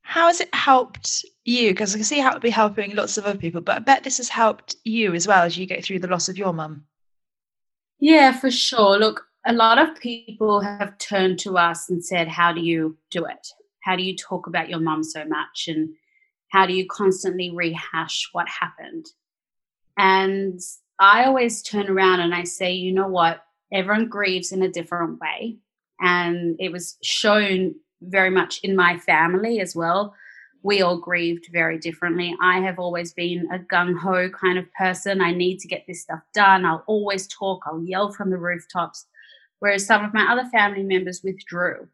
How 0.04 0.26
has 0.26 0.40
it 0.40 0.54
helped 0.54 1.24
you? 1.44 1.70
Because 1.70 1.94
I 1.94 1.98
can 1.98 2.04
see 2.04 2.20
how 2.20 2.30
it 2.30 2.34
would 2.34 2.42
be 2.42 2.50
helping 2.50 2.94
lots 2.94 3.16
of 3.16 3.24
other 3.24 3.38
people, 3.38 3.62
but 3.62 3.76
I 3.76 3.78
bet 3.80 4.04
this 4.04 4.18
has 4.18 4.28
helped 4.28 4.76
you 4.84 5.14
as 5.14 5.26
well 5.26 5.42
as 5.42 5.56
you 5.56 5.66
get 5.66 5.82
through 5.82 5.98
the 5.98 6.08
loss 6.08 6.28
of 6.28 6.36
your 6.36 6.52
mum. 6.52 6.84
Yeah, 7.98 8.38
for 8.38 8.50
sure. 8.50 8.98
Look, 8.98 9.24
a 9.46 9.52
lot 9.54 9.78
of 9.78 9.98
people 9.98 10.60
have 10.60 10.98
turned 10.98 11.38
to 11.40 11.56
us 11.56 11.88
and 11.88 12.04
said, 12.04 12.28
How 12.28 12.52
do 12.52 12.60
you 12.60 12.98
do 13.10 13.24
it? 13.24 13.48
How 13.82 13.96
do 13.96 14.02
you 14.02 14.14
talk 14.14 14.46
about 14.46 14.68
your 14.68 14.78
mum 14.78 15.02
so 15.02 15.24
much? 15.24 15.68
And 15.68 15.94
how 16.50 16.66
do 16.66 16.74
you 16.74 16.86
constantly 16.86 17.50
rehash 17.50 18.28
what 18.32 18.46
happened? 18.46 19.06
And 19.96 20.60
I 20.98 21.24
always 21.24 21.62
turn 21.62 21.88
around 21.88 22.20
and 22.20 22.34
I 22.34 22.44
say, 22.44 22.72
You 22.72 22.92
know 22.92 23.08
what? 23.08 23.42
Everyone 23.72 24.10
grieves 24.10 24.52
in 24.52 24.62
a 24.62 24.68
different 24.68 25.18
way. 25.18 25.56
And 25.98 26.56
it 26.60 26.70
was 26.70 26.98
shown 27.02 27.76
very 28.08 28.30
much 28.30 28.60
in 28.62 28.76
my 28.76 28.98
family 28.98 29.60
as 29.60 29.74
well. 29.74 30.14
We 30.62 30.80
all 30.80 30.96
grieved 30.96 31.48
very 31.52 31.78
differently. 31.78 32.34
I 32.40 32.60
have 32.60 32.78
always 32.78 33.12
been 33.12 33.48
a 33.52 33.58
gung 33.58 33.98
ho 33.98 34.30
kind 34.30 34.58
of 34.58 34.72
person. 34.72 35.20
I 35.20 35.32
need 35.32 35.58
to 35.58 35.68
get 35.68 35.84
this 35.86 36.02
stuff 36.02 36.22
done. 36.32 36.64
I'll 36.64 36.84
always 36.86 37.26
talk, 37.26 37.62
I'll 37.66 37.84
yell 37.84 38.12
from 38.12 38.30
the 38.30 38.38
rooftops. 38.38 39.06
Whereas 39.58 39.86
some 39.86 40.04
of 40.04 40.14
my 40.14 40.30
other 40.30 40.48
family 40.50 40.82
members 40.82 41.22
withdrew. 41.22 41.88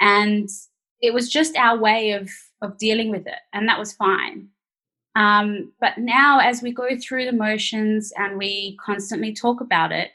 And 0.00 0.48
it 1.00 1.12
was 1.12 1.28
just 1.28 1.56
our 1.56 1.78
way 1.78 2.12
of, 2.12 2.30
of 2.62 2.78
dealing 2.78 3.10
with 3.10 3.26
it. 3.26 3.40
And 3.52 3.68
that 3.68 3.78
was 3.78 3.92
fine. 3.92 4.48
Um, 5.14 5.72
but 5.80 5.98
now, 5.98 6.38
as 6.38 6.62
we 6.62 6.72
go 6.72 6.88
through 6.96 7.24
the 7.24 7.32
motions 7.32 8.12
and 8.16 8.38
we 8.38 8.76
constantly 8.84 9.32
talk 9.32 9.60
about 9.60 9.90
it, 9.90 10.10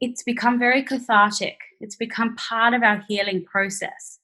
it's 0.00 0.22
become 0.22 0.58
very 0.58 0.82
cathartic. 0.82 1.58
It's 1.80 1.96
become 1.96 2.36
part 2.36 2.72
of 2.72 2.82
our 2.82 3.04
healing 3.08 3.44
process. 3.44 4.20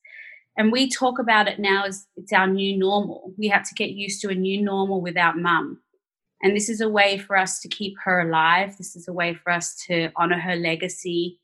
And 0.56 0.72
we 0.72 0.88
talk 0.88 1.18
about 1.18 1.48
it 1.48 1.58
now 1.58 1.84
as 1.84 2.06
it's 2.16 2.32
our 2.32 2.46
new 2.46 2.76
normal. 2.76 3.32
We 3.36 3.48
have 3.48 3.68
to 3.68 3.74
get 3.74 3.90
used 3.90 4.20
to 4.22 4.28
a 4.28 4.34
new 4.34 4.62
normal 4.62 5.00
without 5.00 5.38
mum. 5.38 5.80
And 6.42 6.56
this 6.56 6.68
is 6.68 6.80
a 6.80 6.88
way 6.88 7.18
for 7.18 7.36
us 7.36 7.60
to 7.60 7.68
keep 7.68 7.96
her 8.04 8.20
alive. 8.20 8.76
This 8.76 8.96
is 8.96 9.08
a 9.08 9.12
way 9.12 9.34
for 9.34 9.50
us 9.50 9.74
to 9.86 10.10
honor 10.16 10.38
her 10.38 10.56
legacy. 10.56 11.38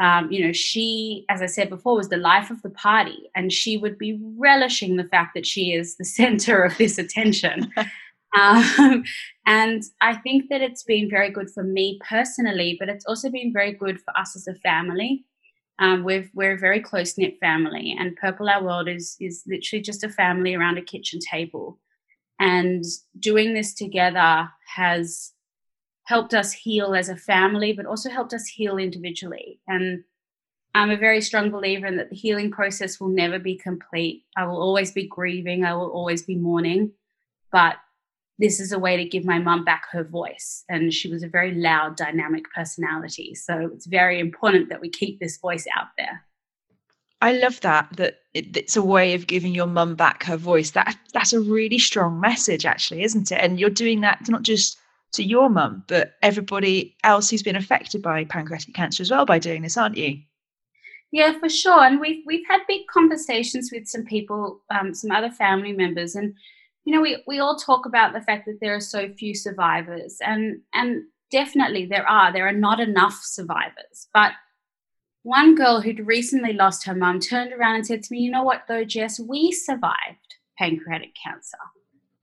Um, 0.00 0.30
you 0.32 0.44
know, 0.44 0.52
she, 0.52 1.24
as 1.28 1.42
I 1.42 1.46
said 1.46 1.68
before, 1.68 1.96
was 1.96 2.08
the 2.08 2.16
life 2.16 2.50
of 2.50 2.60
the 2.62 2.70
party, 2.70 3.30
and 3.34 3.52
she 3.52 3.76
would 3.76 3.98
be 3.98 4.18
relishing 4.36 4.96
the 4.96 5.04
fact 5.04 5.34
that 5.34 5.46
she 5.46 5.72
is 5.72 5.96
the 5.96 6.04
center 6.20 6.62
of 6.62 6.76
this 6.78 6.98
attention. 6.98 7.70
um, 8.38 9.04
and 9.46 9.82
I 10.00 10.16
think 10.16 10.48
that 10.48 10.62
it's 10.62 10.82
been 10.82 11.10
very 11.10 11.30
good 11.30 11.50
for 11.50 11.62
me 11.62 12.00
personally, 12.08 12.76
but 12.80 12.88
it's 12.88 13.04
also 13.04 13.30
been 13.30 13.52
very 13.52 13.72
good 13.72 14.00
for 14.00 14.16
us 14.18 14.34
as 14.34 14.46
a 14.48 14.54
family. 14.54 15.24
Um, 15.78 16.04
we're 16.04 16.30
we're 16.34 16.54
a 16.54 16.58
very 16.58 16.80
close 16.80 17.18
knit 17.18 17.38
family, 17.40 17.96
and 17.98 18.16
Purple 18.16 18.48
Our 18.48 18.62
World 18.62 18.88
is 18.88 19.16
is 19.20 19.42
literally 19.46 19.82
just 19.82 20.04
a 20.04 20.08
family 20.08 20.54
around 20.54 20.78
a 20.78 20.82
kitchen 20.82 21.18
table, 21.18 21.78
and 22.38 22.84
doing 23.18 23.54
this 23.54 23.74
together 23.74 24.48
has 24.74 25.32
helped 26.04 26.34
us 26.34 26.52
heal 26.52 26.94
as 26.94 27.08
a 27.08 27.16
family, 27.16 27.72
but 27.72 27.86
also 27.86 28.10
helped 28.10 28.34
us 28.34 28.46
heal 28.46 28.76
individually. 28.76 29.60
And 29.68 30.04
I'm 30.74 30.90
a 30.90 30.96
very 30.96 31.20
strong 31.20 31.50
believer 31.50 31.86
in 31.86 31.96
that 31.98 32.10
the 32.10 32.16
healing 32.16 32.50
process 32.50 32.98
will 32.98 33.08
never 33.08 33.38
be 33.38 33.56
complete. 33.56 34.24
I 34.36 34.44
will 34.46 34.60
always 34.60 34.92
be 34.92 35.06
grieving. 35.06 35.64
I 35.64 35.74
will 35.74 35.90
always 35.90 36.22
be 36.22 36.36
mourning, 36.36 36.92
but 37.50 37.76
this 38.42 38.58
is 38.58 38.72
a 38.72 38.78
way 38.78 38.96
to 38.96 39.04
give 39.04 39.24
my 39.24 39.38
mum 39.38 39.64
back 39.64 39.84
her 39.92 40.02
voice. 40.02 40.64
And 40.68 40.92
she 40.92 41.08
was 41.08 41.22
a 41.22 41.28
very 41.28 41.54
loud, 41.54 41.96
dynamic 41.96 42.52
personality. 42.52 43.36
So 43.36 43.70
it's 43.72 43.86
very 43.86 44.18
important 44.18 44.68
that 44.68 44.80
we 44.80 44.90
keep 44.90 45.20
this 45.20 45.38
voice 45.38 45.64
out 45.78 45.86
there. 45.96 46.24
I 47.20 47.34
love 47.34 47.60
that 47.60 47.88
that 47.98 48.16
it, 48.34 48.56
it's 48.56 48.76
a 48.76 48.82
way 48.82 49.14
of 49.14 49.28
giving 49.28 49.54
your 49.54 49.68
mum 49.68 49.94
back 49.94 50.24
her 50.24 50.36
voice. 50.36 50.72
That 50.72 50.98
that's 51.12 51.32
a 51.32 51.40
really 51.40 51.78
strong 51.78 52.18
message, 52.18 52.66
actually, 52.66 53.04
isn't 53.04 53.30
it? 53.30 53.38
And 53.40 53.60
you're 53.60 53.70
doing 53.70 54.00
that 54.00 54.28
not 54.28 54.42
just 54.42 54.76
to 55.12 55.22
your 55.22 55.48
mum, 55.48 55.84
but 55.86 56.14
everybody 56.20 56.96
else 57.04 57.30
who's 57.30 57.44
been 57.44 57.54
affected 57.54 58.02
by 58.02 58.24
pancreatic 58.24 58.74
cancer 58.74 59.02
as 59.02 59.10
well 59.12 59.24
by 59.24 59.38
doing 59.38 59.62
this, 59.62 59.76
aren't 59.76 59.96
you? 59.96 60.18
Yeah, 61.12 61.38
for 61.38 61.48
sure. 61.48 61.84
And 61.84 62.00
we've 62.00 62.24
we've 62.26 62.46
had 62.48 62.62
big 62.66 62.88
conversations 62.88 63.70
with 63.72 63.86
some 63.86 64.04
people, 64.04 64.62
um, 64.70 64.94
some 64.94 65.12
other 65.12 65.30
family 65.30 65.72
members, 65.72 66.16
and 66.16 66.34
you 66.84 66.92
know, 66.94 67.00
we 67.00 67.22
we 67.26 67.38
all 67.38 67.56
talk 67.56 67.86
about 67.86 68.12
the 68.12 68.22
fact 68.22 68.46
that 68.46 68.58
there 68.60 68.74
are 68.74 68.80
so 68.80 69.12
few 69.14 69.34
survivors, 69.34 70.18
and 70.20 70.60
and 70.74 71.04
definitely 71.30 71.86
there 71.86 72.08
are. 72.08 72.32
There 72.32 72.46
are 72.46 72.52
not 72.52 72.80
enough 72.80 73.20
survivors, 73.22 74.08
but 74.12 74.32
one 75.22 75.54
girl 75.54 75.80
who'd 75.80 76.06
recently 76.06 76.52
lost 76.52 76.84
her 76.84 76.94
mum 76.94 77.20
turned 77.20 77.52
around 77.52 77.76
and 77.76 77.86
said 77.86 78.02
to 78.02 78.12
me, 78.12 78.20
You 78.20 78.30
know 78.30 78.42
what, 78.42 78.64
though, 78.68 78.84
Jess, 78.84 79.20
we 79.20 79.52
survived 79.52 80.36
pancreatic 80.58 81.14
cancer. 81.14 81.58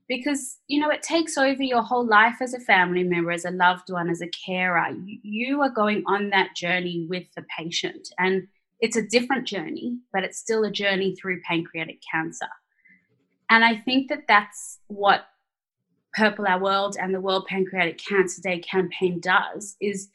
Because, 0.07 0.57
you 0.67 0.81
know, 0.81 0.89
it 0.89 1.03
takes 1.03 1.37
over 1.37 1.61
your 1.61 1.83
whole 1.83 2.05
life 2.05 2.37
as 2.41 2.53
a 2.53 2.59
family 2.59 3.03
member, 3.03 3.31
as 3.31 3.45
a 3.45 3.51
loved 3.51 3.91
one, 3.91 4.09
as 4.09 4.21
a 4.21 4.27
carer. 4.27 4.87
You 5.05 5.61
are 5.61 5.69
going 5.69 6.03
on 6.07 6.31
that 6.31 6.55
journey 6.55 7.05
with 7.07 7.25
the 7.35 7.45
patient. 7.55 8.09
And 8.17 8.47
it's 8.79 8.97
a 8.97 9.07
different 9.07 9.45
journey, 9.45 9.99
but 10.11 10.23
it's 10.23 10.39
still 10.39 10.63
a 10.63 10.71
journey 10.71 11.15
through 11.15 11.41
pancreatic 11.41 11.99
cancer. 12.11 12.47
And 13.49 13.63
I 13.63 13.77
think 13.77 14.09
that 14.09 14.27
that's 14.27 14.79
what 14.87 15.25
Purple 16.13 16.47
Our 16.47 16.59
World 16.59 16.97
and 16.99 17.13
the 17.13 17.21
World 17.21 17.45
Pancreatic 17.47 17.97
Cancer 17.97 18.41
Day 18.41 18.59
campaign 18.59 19.19
does 19.19 19.75
is 19.79 20.09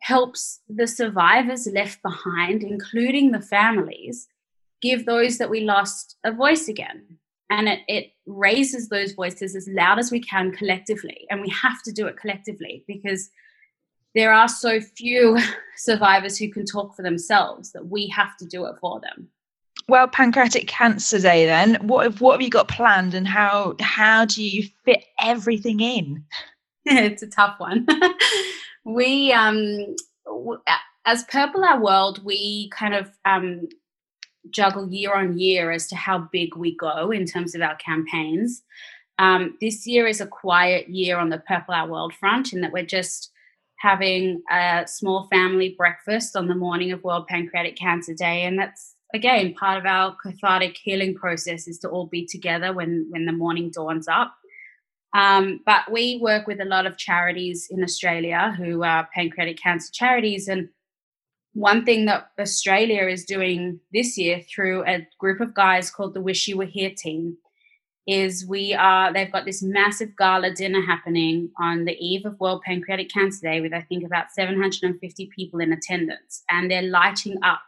helps 0.00 0.60
the 0.68 0.86
survivors 0.86 1.66
left 1.68 2.02
behind, 2.02 2.64
including 2.64 3.30
the 3.30 3.40
families, 3.40 4.26
give 4.80 5.06
those 5.06 5.38
that 5.38 5.48
we 5.48 5.60
lost 5.60 6.16
a 6.24 6.32
voice 6.32 6.66
again. 6.66 7.04
And 7.50 7.68
it, 7.68 7.80
it 7.86 8.12
raises 8.26 8.88
those 8.88 9.12
voices 9.12 9.54
as 9.54 9.68
loud 9.68 9.98
as 9.98 10.10
we 10.10 10.20
can 10.20 10.50
collectively. 10.52 11.26
And 11.30 11.40
we 11.40 11.50
have 11.50 11.82
to 11.84 11.92
do 11.92 12.06
it 12.06 12.16
collectively 12.16 12.82
because 12.88 13.30
there 14.14 14.32
are 14.32 14.48
so 14.48 14.80
few 14.80 15.38
survivors 15.76 16.36
who 16.36 16.50
can 16.50 16.64
talk 16.64 16.96
for 16.96 17.02
themselves 17.02 17.72
that 17.72 17.86
we 17.86 18.08
have 18.08 18.36
to 18.38 18.46
do 18.46 18.66
it 18.66 18.76
for 18.80 19.00
them. 19.00 19.28
Well, 19.88 20.08
Pancreatic 20.08 20.68
Cancer 20.68 21.18
Day, 21.18 21.46
then 21.46 21.74
what 21.86 22.04
have, 22.04 22.20
what 22.20 22.32
have 22.32 22.42
you 22.42 22.50
got 22.50 22.68
planned, 22.68 23.14
and 23.14 23.26
how 23.26 23.74
how 23.80 24.24
do 24.24 24.42
you 24.42 24.68
fit 24.84 25.04
everything 25.20 25.80
in? 25.80 26.24
it's 26.84 27.22
a 27.22 27.28
tough 27.28 27.58
one. 27.58 27.86
we 28.84 29.32
um 29.32 29.94
as 31.04 31.24
Purple 31.24 31.64
Our 31.64 31.80
World, 31.80 32.24
we 32.24 32.70
kind 32.70 32.94
of 32.94 33.10
um, 33.24 33.68
juggle 34.50 34.88
year 34.88 35.14
on 35.14 35.38
year 35.38 35.70
as 35.70 35.86
to 35.88 35.96
how 35.96 36.28
big 36.32 36.56
we 36.56 36.76
go 36.76 37.10
in 37.10 37.26
terms 37.26 37.54
of 37.54 37.62
our 37.62 37.76
campaigns. 37.76 38.62
Um, 39.18 39.56
this 39.60 39.86
year 39.86 40.06
is 40.06 40.20
a 40.20 40.26
quiet 40.26 40.88
year 40.88 41.18
on 41.18 41.28
the 41.28 41.38
Purple 41.38 41.74
Our 41.74 41.88
World 41.88 42.14
front 42.14 42.52
in 42.52 42.60
that 42.60 42.72
we're 42.72 42.86
just 42.86 43.30
having 43.78 44.42
a 44.50 44.84
small 44.86 45.26
family 45.28 45.74
breakfast 45.76 46.36
on 46.36 46.46
the 46.46 46.54
morning 46.54 46.92
of 46.92 47.02
World 47.02 47.26
Pancreatic 47.26 47.76
Cancer 47.76 48.14
Day, 48.14 48.44
and 48.44 48.58
that's 48.58 48.94
again 49.14 49.54
part 49.54 49.78
of 49.78 49.86
our 49.86 50.16
cathartic 50.22 50.76
healing 50.76 51.14
process 51.14 51.68
is 51.68 51.78
to 51.80 51.88
all 51.88 52.06
be 52.06 52.26
together 52.26 52.72
when 52.72 53.06
when 53.10 53.26
the 53.26 53.32
morning 53.32 53.70
dawns 53.70 54.08
up. 54.08 54.34
Um, 55.14 55.60
but 55.66 55.90
we 55.90 56.18
work 56.22 56.46
with 56.46 56.60
a 56.60 56.64
lot 56.64 56.86
of 56.86 56.96
charities 56.96 57.68
in 57.70 57.82
Australia 57.82 58.54
who 58.56 58.82
are 58.82 59.08
pancreatic 59.14 59.58
cancer 59.58 59.92
charities. 59.92 60.48
And 60.48 60.70
one 61.52 61.84
thing 61.84 62.06
that 62.06 62.28
Australia 62.38 63.06
is 63.08 63.26
doing 63.26 63.78
this 63.92 64.16
year 64.16 64.40
through 64.40 64.86
a 64.86 65.06
group 65.18 65.40
of 65.40 65.54
guys 65.54 65.90
called 65.90 66.14
the 66.14 66.22
Wish 66.22 66.48
You 66.48 66.56
Were 66.56 66.64
Here 66.64 66.92
team 66.96 67.36
is 68.06 68.46
we 68.46 68.74
are 68.74 69.12
they've 69.12 69.30
got 69.30 69.44
this 69.44 69.62
massive 69.62 70.16
gala 70.16 70.52
dinner 70.52 70.80
happening 70.80 71.50
on 71.60 71.84
the 71.84 71.96
eve 72.04 72.26
of 72.26 72.40
World 72.40 72.62
Pancreatic 72.62 73.10
Cancer 73.10 73.46
Day 73.46 73.60
with 73.60 73.72
I 73.72 73.82
think 73.82 74.04
about 74.04 74.32
750 74.32 75.30
people 75.36 75.60
in 75.60 75.72
attendance 75.72 76.42
and 76.50 76.70
they're 76.70 76.82
lighting 76.82 77.36
up 77.44 77.60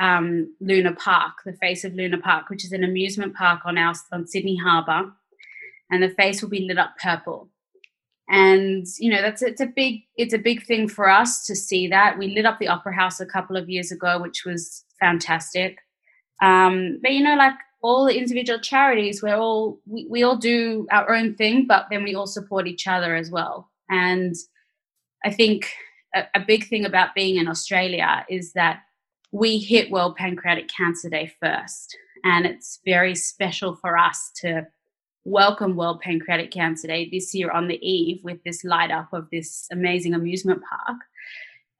um, 0.00 0.52
Luna 0.60 0.94
Park, 0.94 1.34
the 1.44 1.52
face 1.52 1.84
of 1.84 1.94
Luna 1.94 2.18
Park, 2.18 2.48
which 2.48 2.64
is 2.64 2.72
an 2.72 2.82
amusement 2.82 3.34
park 3.34 3.60
on 3.64 3.78
our 3.78 3.94
on 4.10 4.26
Sydney 4.26 4.56
Harbour. 4.56 5.12
And 5.90 6.02
the 6.02 6.08
face 6.08 6.40
will 6.40 6.48
be 6.48 6.66
lit 6.66 6.78
up 6.78 6.94
purple. 7.02 7.50
And 8.28 8.86
you 8.98 9.10
know 9.10 9.22
that's 9.22 9.42
it's 9.42 9.60
a 9.60 9.66
big 9.66 10.02
it's 10.16 10.32
a 10.32 10.38
big 10.38 10.64
thing 10.64 10.88
for 10.88 11.08
us 11.08 11.44
to 11.46 11.54
see 11.54 11.86
that. 11.88 12.18
We 12.18 12.34
lit 12.34 12.46
up 12.46 12.58
the 12.58 12.68
opera 12.68 12.94
house 12.94 13.20
a 13.20 13.26
couple 13.26 13.56
of 13.56 13.68
years 13.68 13.92
ago 13.92 14.20
which 14.20 14.44
was 14.44 14.84
fantastic. 14.98 15.78
Um, 16.40 16.98
but 17.02 17.12
you 17.12 17.22
know 17.22 17.36
like 17.36 17.54
all 17.82 18.06
the 18.06 18.16
individual 18.16 18.60
charities 18.60 19.22
we're 19.22 19.36
all 19.36 19.80
we, 19.86 20.06
we 20.08 20.22
all 20.22 20.36
do 20.36 20.86
our 20.90 21.14
own 21.14 21.34
thing 21.34 21.66
but 21.66 21.86
then 21.90 22.04
we 22.04 22.14
all 22.14 22.26
support 22.26 22.66
each 22.66 22.86
other 22.86 23.14
as 23.14 23.30
well. 23.30 23.70
And 23.88 24.34
i 25.24 25.30
think 25.30 25.70
a, 26.14 26.24
a 26.34 26.40
big 26.40 26.66
thing 26.66 26.86
about 26.86 27.14
being 27.14 27.36
in 27.36 27.48
australia 27.48 28.24
is 28.30 28.52
that 28.52 28.80
we 29.32 29.58
hit 29.58 29.90
world 29.90 30.16
pancreatic 30.16 30.68
cancer 30.68 31.08
day 31.08 31.32
first 31.40 31.96
and 32.24 32.46
it's 32.46 32.80
very 32.84 33.14
special 33.14 33.76
for 33.76 33.96
us 33.96 34.30
to 34.36 34.66
welcome 35.24 35.76
World 35.76 36.00
Pancreatic 36.00 36.50
Cancer 36.50 36.88
Day 36.88 37.08
this 37.10 37.34
year 37.34 37.50
on 37.50 37.68
the 37.68 37.78
eve 37.86 38.20
with 38.24 38.42
this 38.44 38.64
light 38.64 38.90
up 38.90 39.12
of 39.12 39.28
this 39.30 39.66
amazing 39.70 40.14
amusement 40.14 40.62
park. 40.68 40.98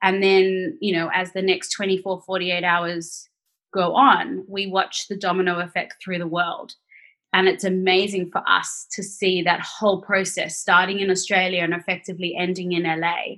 And 0.02 0.22
then, 0.22 0.78
you 0.80 0.94
know, 0.94 1.10
as 1.14 1.32
the 1.32 1.42
next 1.42 1.70
24, 1.70 2.22
48 2.22 2.64
hours 2.64 3.28
go 3.72 3.94
on, 3.94 4.44
we 4.48 4.66
watch 4.66 5.08
the 5.08 5.16
domino 5.16 5.58
effect 5.60 5.96
through 6.02 6.18
the 6.18 6.26
world. 6.26 6.74
And 7.32 7.48
it's 7.48 7.64
amazing 7.64 8.30
for 8.30 8.42
us 8.48 8.86
to 8.92 9.02
see 9.02 9.42
that 9.42 9.60
whole 9.60 10.02
process 10.02 10.58
starting 10.58 11.00
in 11.00 11.10
Australia 11.10 11.62
and 11.62 11.74
effectively 11.74 12.34
ending 12.36 12.72
in 12.72 12.82
LA. 12.82 13.36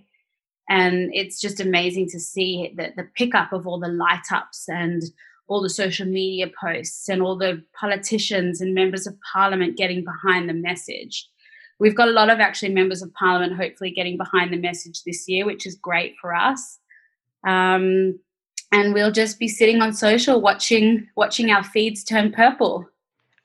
And 0.68 1.10
it's 1.12 1.40
just 1.40 1.60
amazing 1.60 2.08
to 2.10 2.20
see 2.20 2.72
the, 2.76 2.92
the 2.96 3.08
pickup 3.14 3.52
of 3.52 3.66
all 3.66 3.78
the 3.80 3.88
light 3.88 4.26
ups 4.32 4.68
and 4.68 5.02
all 5.48 5.60
the 5.60 5.70
social 5.70 6.06
media 6.06 6.50
posts 6.58 7.08
and 7.08 7.20
all 7.20 7.36
the 7.36 7.62
politicians 7.78 8.60
and 8.60 8.74
members 8.74 9.06
of 9.06 9.16
parliament 9.32 9.76
getting 9.76 10.04
behind 10.04 10.48
the 10.48 10.54
message. 10.54 11.28
We've 11.78 11.96
got 11.96 12.08
a 12.08 12.12
lot 12.12 12.30
of 12.30 12.38
actually 12.38 12.72
members 12.72 13.02
of 13.02 13.12
parliament 13.14 13.56
hopefully 13.56 13.90
getting 13.90 14.16
behind 14.16 14.52
the 14.52 14.56
message 14.58 15.02
this 15.02 15.28
year, 15.28 15.44
which 15.44 15.66
is 15.66 15.74
great 15.74 16.14
for 16.20 16.34
us. 16.34 16.78
Um, 17.44 18.20
and 18.70 18.94
we'll 18.94 19.12
just 19.12 19.38
be 19.38 19.48
sitting 19.48 19.82
on 19.82 19.92
social 19.92 20.40
watching 20.40 21.08
watching 21.16 21.50
our 21.50 21.64
feeds 21.64 22.04
turn 22.04 22.32
purple. 22.32 22.88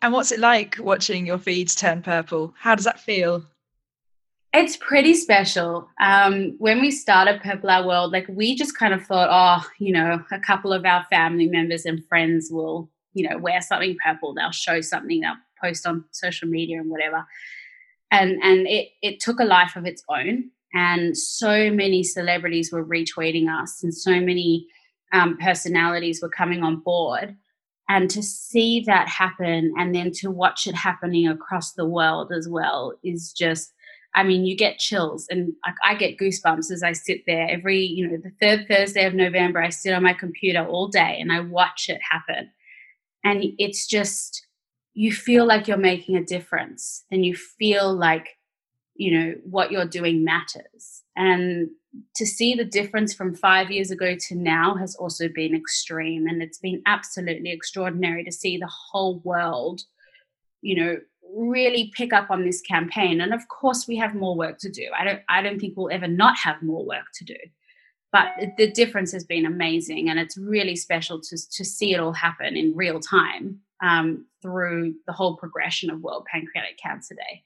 And 0.01 0.13
what's 0.13 0.31
it 0.31 0.39
like 0.39 0.77
watching 0.79 1.25
your 1.25 1.39
feeds 1.39 1.75
turn 1.75 2.01
purple? 2.01 2.53
How 2.57 2.75
does 2.75 2.85
that 2.85 2.99
feel? 2.99 3.43
It's 4.57 4.75
pretty 4.75 5.13
special. 5.13 5.87
Um, 6.01 6.55
when 6.57 6.81
we 6.81 6.89
started 6.89 7.43
Purple 7.43 7.69
Our 7.69 7.85
World, 7.85 8.11
like 8.11 8.25
we 8.27 8.55
just 8.55 8.75
kind 8.75 8.91
of 8.91 9.05
thought, 9.05 9.29
oh, 9.31 9.69
you 9.77 9.93
know, 9.93 10.23
a 10.31 10.39
couple 10.39 10.73
of 10.73 10.83
our 10.83 11.05
family 11.11 11.45
members 11.45 11.85
and 11.85 12.03
friends 12.07 12.49
will, 12.51 12.89
you 13.13 13.29
know, 13.29 13.37
wear 13.37 13.61
something 13.61 13.95
purple. 14.03 14.33
They'll 14.33 14.49
show 14.49 14.81
something. 14.81 15.21
They'll 15.21 15.35
post 15.63 15.85
on 15.85 16.05
social 16.09 16.47
media 16.47 16.79
and 16.79 16.89
whatever. 16.89 17.23
And 18.09 18.41
and 18.41 18.67
it 18.67 18.89
it 19.03 19.19
took 19.19 19.39
a 19.39 19.45
life 19.45 19.75
of 19.75 19.85
its 19.85 20.03
own. 20.09 20.49
And 20.73 21.15
so 21.15 21.69
many 21.69 22.01
celebrities 22.03 22.71
were 22.71 22.83
retweeting 22.83 23.47
us, 23.49 23.83
and 23.83 23.93
so 23.93 24.19
many 24.19 24.65
um, 25.13 25.37
personalities 25.37 26.19
were 26.19 26.29
coming 26.29 26.63
on 26.63 26.77
board. 26.79 27.35
And 27.89 28.09
to 28.09 28.23
see 28.23 28.81
that 28.87 29.07
happen, 29.07 29.75
and 29.77 29.93
then 29.93 30.11
to 30.13 30.31
watch 30.31 30.65
it 30.65 30.73
happening 30.75 31.27
across 31.27 31.73
the 31.73 31.85
world 31.85 32.31
as 32.31 32.49
well, 32.49 32.97
is 33.03 33.31
just 33.31 33.71
I 34.17 34.23
mean, 34.23 34.45
you 34.45 34.57
get 34.57 34.79
chills 34.79 35.27
and 35.29 35.53
I, 35.63 35.91
I 35.91 35.95
get 35.95 36.17
goosebumps 36.17 36.71
as 36.71 36.81
I 36.81 36.93
sit 36.93 37.21
there 37.27 37.47
every, 37.47 37.85
you 37.85 38.07
know, 38.07 38.17
the 38.17 38.31
third 38.41 38.67
Thursday 38.67 39.05
of 39.05 39.13
November, 39.13 39.61
I 39.61 39.69
sit 39.69 39.93
on 39.93 40.01
my 40.01 40.13
computer 40.13 40.65
all 40.65 40.87
day 40.87 41.19
and 41.21 41.31
I 41.31 41.41
watch 41.41 41.85
it 41.87 42.01
happen. 42.01 42.49
And 43.23 43.43
it's 43.59 43.85
just, 43.85 44.47
you 44.95 45.13
feel 45.13 45.45
like 45.45 45.67
you're 45.67 45.77
making 45.77 46.15
a 46.15 46.25
difference 46.25 47.03
and 47.11 47.23
you 47.23 47.35
feel 47.35 47.93
like, 47.93 48.29
you 48.95 49.11
know, 49.11 49.35
what 49.43 49.71
you're 49.71 49.85
doing 49.85 50.23
matters. 50.23 51.03
And 51.15 51.69
to 52.15 52.25
see 52.25 52.55
the 52.55 52.65
difference 52.65 53.13
from 53.13 53.35
five 53.35 53.69
years 53.69 53.91
ago 53.91 54.15
to 54.29 54.35
now 54.35 54.73
has 54.77 54.95
also 54.95 55.27
been 55.27 55.53
extreme. 55.55 56.25
And 56.25 56.41
it's 56.41 56.57
been 56.57 56.81
absolutely 56.87 57.51
extraordinary 57.51 58.23
to 58.23 58.31
see 58.31 58.57
the 58.57 58.71
whole 58.91 59.19
world, 59.19 59.83
you 60.61 60.75
know, 60.75 60.97
really 61.35 61.91
pick 61.95 62.13
up 62.13 62.29
on 62.29 62.45
this 62.45 62.61
campaign. 62.61 63.21
And 63.21 63.33
of 63.33 63.47
course 63.47 63.87
we 63.87 63.95
have 63.97 64.15
more 64.15 64.35
work 64.35 64.57
to 64.59 64.69
do. 64.69 64.87
I 64.97 65.03
don't 65.03 65.21
i 65.29 65.41
don't 65.41 65.59
think 65.59 65.75
we'll 65.75 65.91
ever 65.91 66.07
not 66.07 66.37
have 66.37 66.61
more 66.61 66.85
work 66.85 67.07
to 67.15 67.25
do. 67.25 67.37
But 68.11 68.27
the 68.57 68.71
difference 68.71 69.11
has 69.11 69.25
been 69.25 69.45
amazing 69.45 70.09
and 70.09 70.17
it's 70.17 70.37
really 70.37 70.75
special 70.75 71.19
to, 71.21 71.37
to 71.51 71.65
see 71.65 71.93
it 71.93 71.99
all 71.99 72.13
happen 72.13 72.55
in 72.55 72.75
real 72.75 72.99
time 72.99 73.59
um, 73.83 74.25
through 74.41 74.95
the 75.05 75.13
whole 75.13 75.35
progression 75.35 75.89
of 75.89 76.01
world 76.01 76.25
pancreatic 76.31 76.77
cancer 76.81 77.15
day 77.15 77.43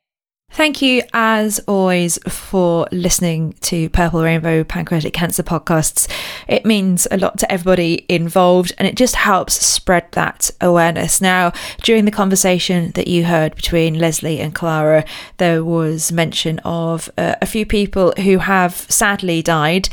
Thank 0.54 0.82
you, 0.82 1.02
as 1.14 1.60
always, 1.66 2.20
for 2.28 2.86
listening 2.92 3.54
to 3.62 3.90
Purple 3.90 4.22
Rainbow 4.22 4.66
Pancreatic 4.66 5.14
Cancer 5.14 5.44
podcasts. 5.44 6.12
It 6.46 6.66
means 6.66 7.08
a 7.10 7.16
lot 7.16 7.38
to 7.40 7.50
everybody 7.50 8.06
involved 8.10 8.74
and 8.78 8.86
it 8.86 8.96
just 8.96 9.16
helps 9.16 9.54
spread 9.66 10.12
that 10.12 10.52
awareness. 10.60 11.22
Now, 11.22 11.54
during 11.84 12.04
the 12.04 12.12
conversation 12.12 12.92
that 12.96 13.08
you 13.08 13.24
heard 13.24 13.56
between 13.56 13.98
Leslie 13.98 14.42
and 14.42 14.54
Clara, 14.54 15.06
there 15.38 15.64
was 15.64 16.12
mention 16.12 16.60
of 16.60 17.10
uh, 17.18 17.36
a 17.42 17.46
few 17.46 17.66
people 17.66 18.14
who 18.18 18.40
have 18.40 18.76
sadly 18.76 19.42
died. 19.42 19.88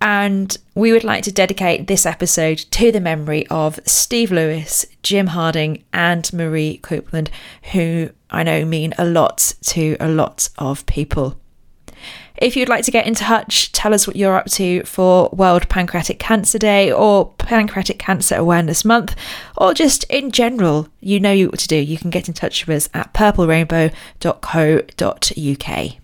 And 0.00 0.56
we 0.74 0.92
would 0.92 1.04
like 1.04 1.22
to 1.24 1.32
dedicate 1.32 1.86
this 1.86 2.06
episode 2.06 2.58
to 2.70 2.90
the 2.90 3.00
memory 3.00 3.46
of 3.48 3.78
Steve 3.84 4.32
Lewis, 4.32 4.86
Jim 5.02 5.26
Harding, 5.28 5.84
and 5.92 6.32
Marie 6.32 6.78
Copeland, 6.78 7.30
who 7.72 8.10
I 8.30 8.42
know 8.42 8.64
mean 8.64 8.94
a 8.96 9.04
lot 9.04 9.54
to 9.64 9.98
a 10.00 10.08
lot 10.08 10.48
of 10.56 10.86
people. 10.86 11.38
If 12.38 12.56
you'd 12.56 12.70
like 12.70 12.84
to 12.84 12.90
get 12.90 13.06
in 13.06 13.14
touch, 13.14 13.70
tell 13.72 13.92
us 13.92 14.06
what 14.06 14.16
you're 14.16 14.36
up 14.36 14.46
to 14.52 14.82
for 14.84 15.28
World 15.30 15.68
Pancreatic 15.68 16.18
Cancer 16.18 16.58
Day 16.58 16.90
or 16.90 17.34
Pancreatic 17.34 17.98
Cancer 17.98 18.36
Awareness 18.36 18.82
Month, 18.82 19.14
or 19.58 19.74
just 19.74 20.04
in 20.04 20.30
general, 20.30 20.88
you 21.00 21.20
know 21.20 21.36
what 21.44 21.58
to 21.58 21.68
do. 21.68 21.76
You 21.76 21.98
can 21.98 22.08
get 22.08 22.28
in 22.28 22.34
touch 22.34 22.66
with 22.66 22.76
us 22.76 22.88
at 22.94 23.12
purplerainbow.co.uk. 23.12 25.99